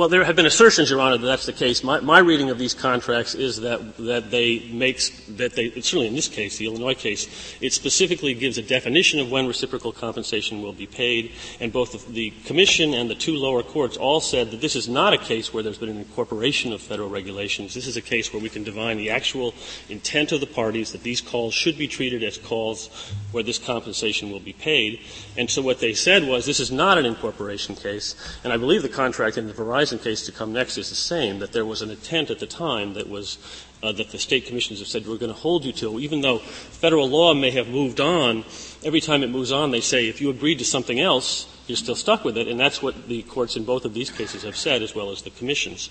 [0.00, 1.84] Well, there have been assertions, Your Honor, that that's the case.
[1.84, 6.14] My, my reading of these contracts is that, that they makes, that they, certainly in
[6.14, 7.28] this case, the Illinois case,
[7.60, 12.12] it specifically gives a definition of when reciprocal compensation will be paid, and both the,
[12.12, 15.52] the Commission and the two lower courts all said that this is not a case
[15.52, 17.74] where there's been an incorporation of federal regulations.
[17.74, 19.52] This is a case where we can divine the actual
[19.90, 22.88] intent of the parties that these calls should be treated as calls
[23.32, 25.00] where this compensation will be paid.
[25.36, 28.80] And so what they said was this is not an incorporation case, and I believe
[28.80, 31.64] the contract in the variety Verizon case to come next is the same, that there
[31.64, 33.38] was an intent at the time that was
[33.82, 36.38] uh, that the state commissions have said we're going to hold you to, even though
[36.38, 38.44] federal law may have moved on.
[38.84, 41.94] Every time it moves on, they say if you agreed to something else, you're still
[41.94, 44.82] stuck with it, and that's what the courts in both of these cases have said,
[44.82, 45.88] as well as the commissions.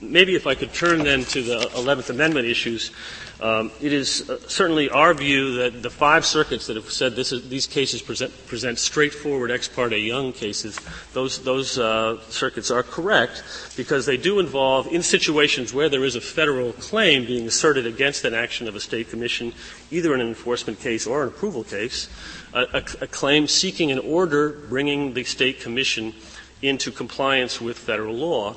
[0.00, 2.92] Maybe if I could turn then to the 11th Amendment issues,
[3.40, 7.30] um, it is uh, certainly our view that the five circuits that have said is,
[7.48, 10.78] these cases present, present, straightforward ex parte Young cases,
[11.14, 13.42] those, those uh, circuits are correct
[13.76, 18.24] because they do involve, in situations where there is a federal claim being asserted against
[18.24, 19.52] an action of a state commission,
[19.90, 22.08] either in an enforcement case or an approval case,
[22.54, 26.12] a, a, a claim seeking an order bringing the state commission
[26.62, 28.56] into compliance with federal law.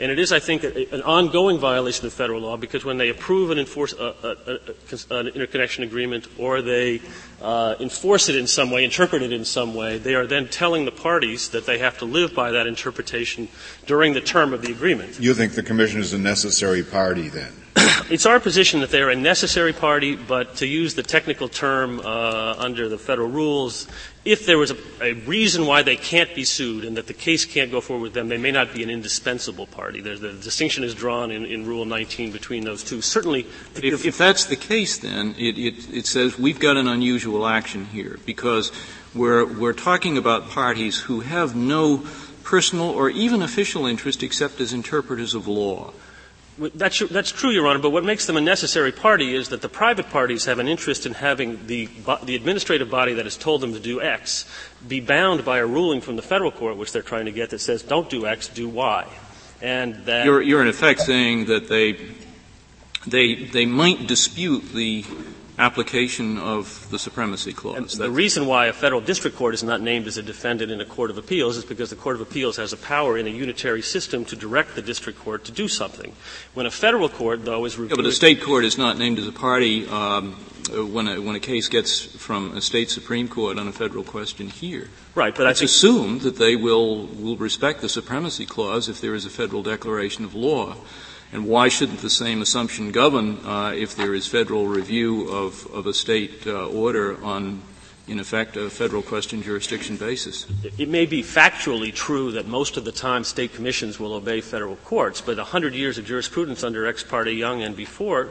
[0.00, 3.10] And it is, I think, a, an ongoing violation of federal law because when they
[3.10, 7.02] approve and enforce a, a, an interconnection agreement or they
[7.40, 10.84] uh, enforce it in some way, interpret it in some way, they are then telling
[10.84, 13.48] the parties that they have to live by that interpretation
[13.86, 15.18] during the term of the agreement.
[15.18, 17.52] You think the commission is a necessary party then?
[18.10, 22.00] it's our position that they are a necessary party, but to use the technical term
[22.00, 23.86] uh, under the federal rules,
[24.24, 27.46] if there was a, a, reason why they can't be sued and that the case
[27.46, 30.00] can't go forward with them, they may not be an indispensable party.
[30.00, 33.00] the distinction is drawn in, in, Rule 19 between those two.
[33.00, 37.29] Certainly, if, if that's the case, then it, it, it, says we've got an unusual
[37.46, 38.72] action here because
[39.14, 42.06] we're, we're talking about parties who have no
[42.44, 45.92] personal or even official interest except as interpreters of law.
[46.74, 49.68] That's, that's, true, Your Honor, but what makes them a necessary party is that the
[49.68, 51.88] private parties have an interest in having the,
[52.22, 54.44] the administrative body that has told them to do X
[54.86, 57.60] be bound by a ruling from the federal court, which they're trying to get, that
[57.60, 59.06] says don't do X, do Y.
[59.62, 61.96] And that you're, you're in effect saying that they,
[63.06, 65.04] they, they might dispute the
[65.60, 67.98] application of the supremacy clause.
[67.98, 70.84] the reason why a federal district court is not named as a defendant in a
[70.84, 73.82] court of appeals is because the court of appeals has a power in a unitary
[73.82, 76.12] system to direct the district court to do something.
[76.54, 79.26] When a federal court, though, is yeah, but a state court is not named as
[79.26, 80.32] a party um,
[80.72, 84.48] when a, when a case gets from a state supreme court on a federal question
[84.48, 84.88] here.
[85.14, 89.26] Right, but it's assumed that they will will respect the supremacy clause if there is
[89.26, 90.76] a federal declaration of law.
[91.32, 95.86] And why shouldn't the same assumption govern uh, if there is federal review of, of
[95.86, 97.62] a state uh, order on,
[98.08, 100.46] in effect, a federal question jurisdiction basis?
[100.76, 104.76] It may be factually true that most of the time state commissions will obey federal
[104.76, 108.30] courts, but 100 years of jurisprudence under Ex parte Young and before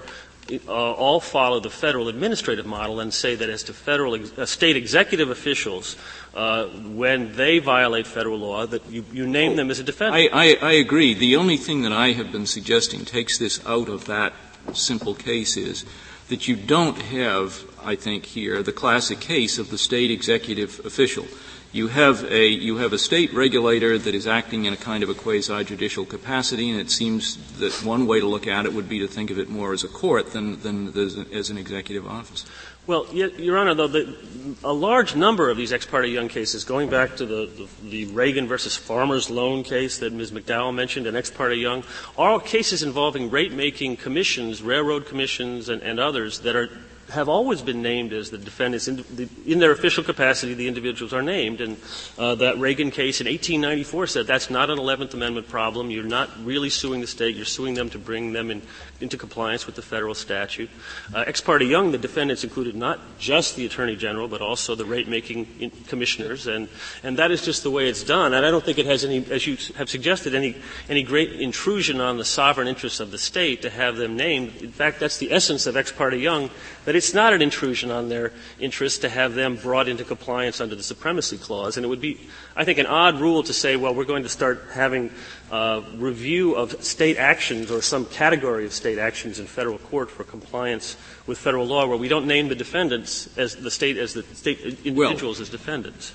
[0.67, 4.45] uh, all follow the federal administrative model and say that as to federal ex- uh,
[4.45, 5.95] state executive officials,
[6.33, 10.33] uh, when they violate federal law, that you, you name them as a defendant.
[10.33, 11.13] I, I, I, agree.
[11.13, 14.33] The only thing that I have been suggesting takes this out of that
[14.73, 15.85] simple case is
[16.29, 21.25] that you don't have, I think, here the classic case of the state executive official.
[21.71, 25.09] You have a you have a state regulator that is acting in a kind of
[25.09, 28.89] a quasi judicial capacity, and it seems that one way to look at it would
[28.89, 32.43] be to think of it more as a court than than as, an executive office.
[32.87, 34.17] Well, Your Honor, though, the,
[34.63, 38.05] a large number of these ex parte Young cases, going back to the, the, the,
[38.13, 40.31] Reagan versus Farmers Loan case that Ms.
[40.31, 41.83] McDowell mentioned, and ex parte Young,
[42.17, 46.69] are all cases involving rate-making commissions, railroad commissions, and, and others that are
[47.09, 48.87] have always been named as the defendants.
[48.87, 51.61] In, the, in their official capacity, the individuals are named.
[51.61, 51.77] And
[52.17, 55.91] uh, that Reagan case in 1894 said that's not an 11th Amendment problem.
[55.91, 57.35] You're not really suing the state.
[57.35, 58.61] You're suing them to bring them in,
[59.01, 60.69] into compliance with the federal statute.
[61.13, 64.85] Uh, ex parte Young, the defendants included not just the Attorney General, but also the
[64.85, 66.47] rate-making commissioners.
[66.47, 66.69] And,
[67.03, 68.33] and that is just the way it's done.
[68.33, 70.55] And I don't think it has any, as you have suggested, any,
[70.87, 74.61] any great intrusion on the sovereign interests of the state to have them named.
[74.61, 76.49] In fact, that's the essence of ex parte Young,
[76.85, 80.75] that it's not an intrusion on their interests to have them brought into compliance under
[80.75, 81.77] the Supremacy Clause.
[81.77, 82.19] And it would be,
[82.55, 85.11] I think, an odd rule to say, well, we're going to start having
[85.51, 90.23] uh, review of state actions or some category of state actions in federal court for
[90.23, 90.95] compliance
[91.27, 94.59] with federal law where we don't name the defendants as the state as the state
[94.85, 96.13] individuals well, as defendants.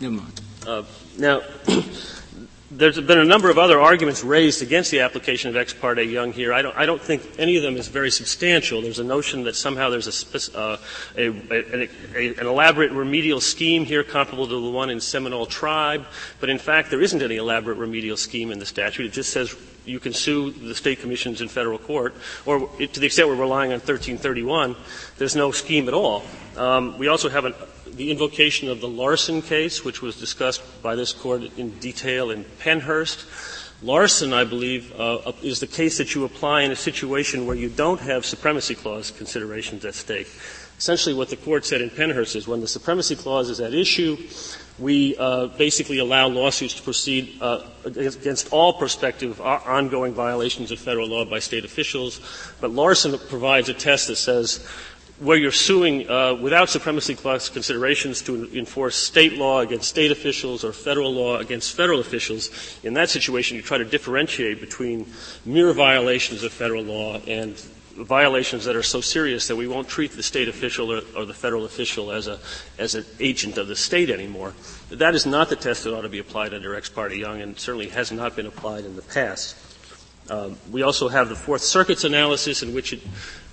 [0.00, 0.40] Never mind.
[0.66, 0.82] Uh,
[1.18, 1.42] now,
[2.76, 6.32] there's been a number of other arguments raised against the application of ex parte Young
[6.32, 6.52] here.
[6.52, 8.82] I don't, I don't think any of them is very substantial.
[8.82, 10.76] There's a notion that somehow there's a, uh,
[11.16, 16.04] a, a, an elaborate remedial scheme here comparable to the one in Seminole Tribe,
[16.40, 19.06] but in fact there isn't any elaborate remedial scheme in the statute.
[19.06, 19.54] It just says
[19.84, 22.14] you can sue the state commissions in federal court,
[22.44, 24.74] or to the extent we're relying on 1331,
[25.18, 26.24] there's no scheme at all.
[26.56, 27.54] Um, we also have an,
[27.86, 32.44] the invocation of the Larson case, which was discussed by this court in detail in
[32.60, 33.26] Pennhurst.
[33.82, 37.68] Larson, I believe, uh, is the case that you apply in a situation where you
[37.68, 40.28] don't have supremacy clause considerations at stake.
[40.78, 44.16] Essentially, what the court said in Pennhurst is when the supremacy clause is at issue,
[44.78, 50.80] we uh, basically allow lawsuits to proceed uh, against all prospective uh, ongoing violations of
[50.80, 52.20] federal law by state officials.
[52.60, 54.66] But Larson provides a test that says
[55.24, 60.64] where you're suing uh, without supremacy clause considerations to enforce state law against state officials
[60.64, 62.50] or federal law against federal officials,
[62.82, 65.06] in that situation you try to differentiate between
[65.46, 67.56] mere violations of federal law and
[67.96, 71.32] violations that are so serious that we won't treat the state official or, or, the
[71.32, 72.38] federal official as a
[72.76, 74.52] as an agent of the state anymore.
[74.90, 77.58] That is not the test that ought to be applied under ex parte Young, and
[77.58, 79.56] certainly has not been applied in the past.
[80.30, 83.00] Um, we also have the Fourth Circuit's analysis in which it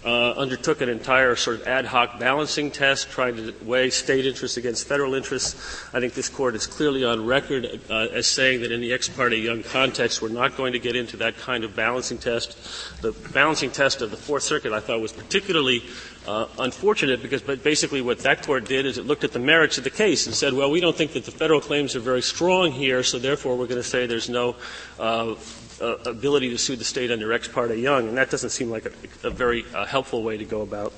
[0.03, 4.57] uh, undertook an entire sort of ad hoc balancing test, trying to weigh state interests
[4.57, 5.55] against federal interests.
[5.93, 9.09] I think this court is clearly on record uh, as saying that in the ex
[9.09, 12.57] parte Young context, we're not going to get into that kind of balancing test.
[13.01, 15.83] The balancing test of the Fourth Circuit, I thought, was particularly
[16.25, 19.83] uh, unfortunate because basically what that court did is it looked at the merits of
[19.83, 22.71] the case and said, well, we don't think that the federal claims are very strong
[22.71, 24.55] here, so therefore we're going to say there's no
[24.99, 25.35] uh,
[25.81, 28.85] uh, ability to sue the state under ex parte Young, and that doesn't seem like
[28.85, 30.93] a, a very uh, helpful way to go about.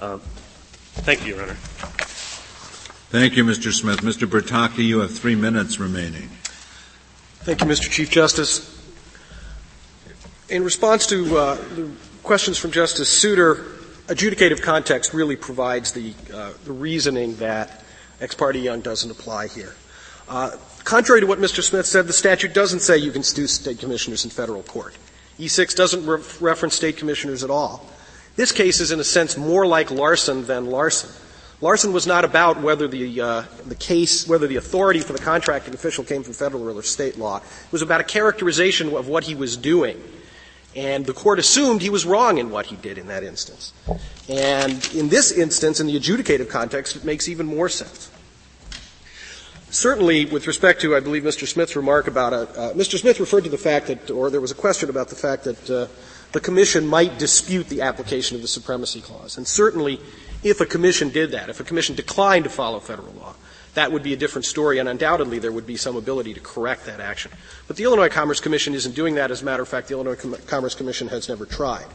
[0.00, 0.20] Um,
[1.02, 1.56] thank you, Your Honor.
[3.10, 3.72] Thank you, Mr.
[3.72, 4.00] Smith.
[4.00, 4.28] Mr.
[4.28, 6.28] Bertocchi, you have three minutes remaining.
[7.42, 7.90] Thank you, Mr.
[7.90, 8.76] Chief Justice.
[10.48, 11.90] In response to uh, the
[12.22, 13.56] questions from Justice Souter,
[14.06, 17.82] adjudicative context really provides the, uh, the reasoning that
[18.20, 19.74] ex parte Young doesn't apply here.
[20.90, 21.62] Contrary to what Mr.
[21.62, 24.92] Smith said, the statute doesn't say you can sue state commissioners in federal court.
[25.38, 27.86] E6 doesn't re- reference state commissioners at all.
[28.34, 31.08] This case is, in a sense, more like Larson than Larson.
[31.60, 35.74] Larson was not about whether the, uh, the case, whether the authority for the contracting
[35.74, 37.36] official came from federal or state law.
[37.36, 40.02] It was about a characterization of what he was doing.
[40.74, 43.72] And the court assumed he was wrong in what he did in that instance.
[44.28, 48.09] And in this instance, in the adjudicative context, it makes even more sense.
[49.70, 51.46] Certainly, with respect to, I believe, Mr.
[51.46, 52.98] Smith's remark about it, uh, Mr.
[52.98, 55.70] Smith referred to the fact that, or there was a question about the fact that
[55.70, 55.86] uh,
[56.32, 59.36] the commission might dispute the application of the supremacy clause.
[59.36, 60.00] And certainly,
[60.42, 63.34] if a commission did that, if a commission declined to follow federal law,
[63.74, 66.86] that would be a different story, and undoubtedly there would be some ability to correct
[66.86, 67.30] that action.
[67.68, 69.30] But the Illinois Commerce Commission isn't doing that.
[69.30, 71.86] As a matter of fact, the Illinois Com- Commerce Commission has never tried.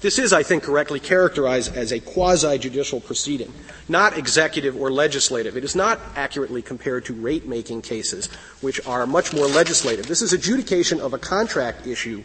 [0.00, 3.52] This is, I think, correctly characterized as a quasi-judicial proceeding,
[3.88, 5.56] not executive or legislative.
[5.56, 8.26] It is not accurately compared to rate-making cases,
[8.60, 10.06] which are much more legislative.
[10.06, 12.22] This is adjudication of a contract issue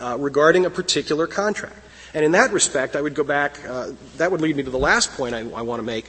[0.00, 1.76] uh, regarding a particular contract.
[2.12, 4.78] And in that respect, I would go back, uh, that would lead me to the
[4.78, 6.06] last point I, I want to make,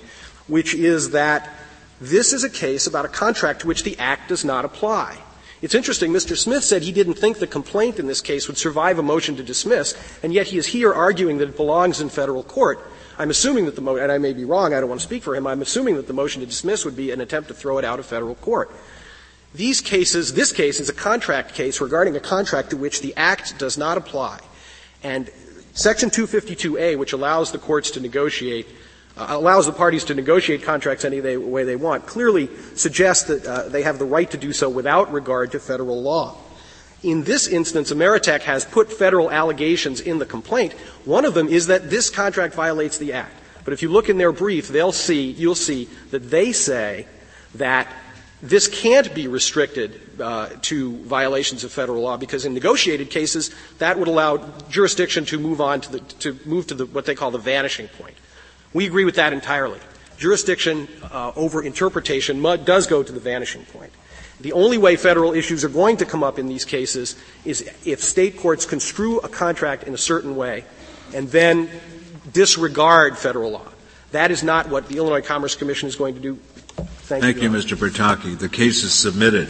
[0.48, 1.54] which is that
[2.02, 5.18] this is a case about a contract to which the Act does not apply.
[5.62, 6.38] It's interesting, Mr.
[6.38, 9.44] Smith said he didn't think the complaint in this case would survive a motion to
[9.44, 12.80] dismiss, and yet he is here arguing that it belongs in federal court.
[13.18, 15.24] I'm assuming that the motion, and I may be wrong, I don't want to speak
[15.24, 17.80] for him, I'm assuming that the motion to dismiss would be an attempt to throw
[17.80, 18.72] it out of federal court.
[19.56, 23.58] These cases, this case is a contract case regarding a contract to which the Act
[23.58, 24.40] does not apply.
[25.02, 25.32] And
[25.74, 28.68] Section 252A, which allows the courts to negotiate,
[29.18, 33.46] uh, allows the parties to negotiate contracts any they, way they want, clearly suggests that
[33.46, 36.38] uh, they have the right to do so without regard to federal law.
[37.04, 40.74] In this instance, Ameritech has put federal allegations in the complaint.
[41.06, 43.34] One of them is that this contract violates the Act.
[43.64, 47.06] But if you look in their brief, they'll see, you'll see that they say
[47.56, 47.88] that
[48.42, 53.98] this can't be restricted uh, to violations of federal law because in negotiated cases that
[53.98, 54.38] would allow
[54.70, 57.88] jurisdiction to move on to the, to move to the, what they call the vanishing
[57.88, 58.16] point.
[58.74, 59.80] We agree with that entirely.
[60.18, 63.92] Jurisdiction uh, over interpretation does go to the vanishing point.
[64.40, 68.04] The only way federal issues are going to come up in these cases is if
[68.04, 70.64] state courts construe a contract in a certain way
[71.14, 71.70] and then
[72.34, 73.68] disregard federal law.
[74.12, 76.40] That is not what the Illinois Commerce Commission is going to do
[77.08, 77.32] Thank, you.
[77.34, 77.78] Thank you, you Mr.
[77.78, 78.38] Bertocchi.
[78.38, 79.48] The case is submitted.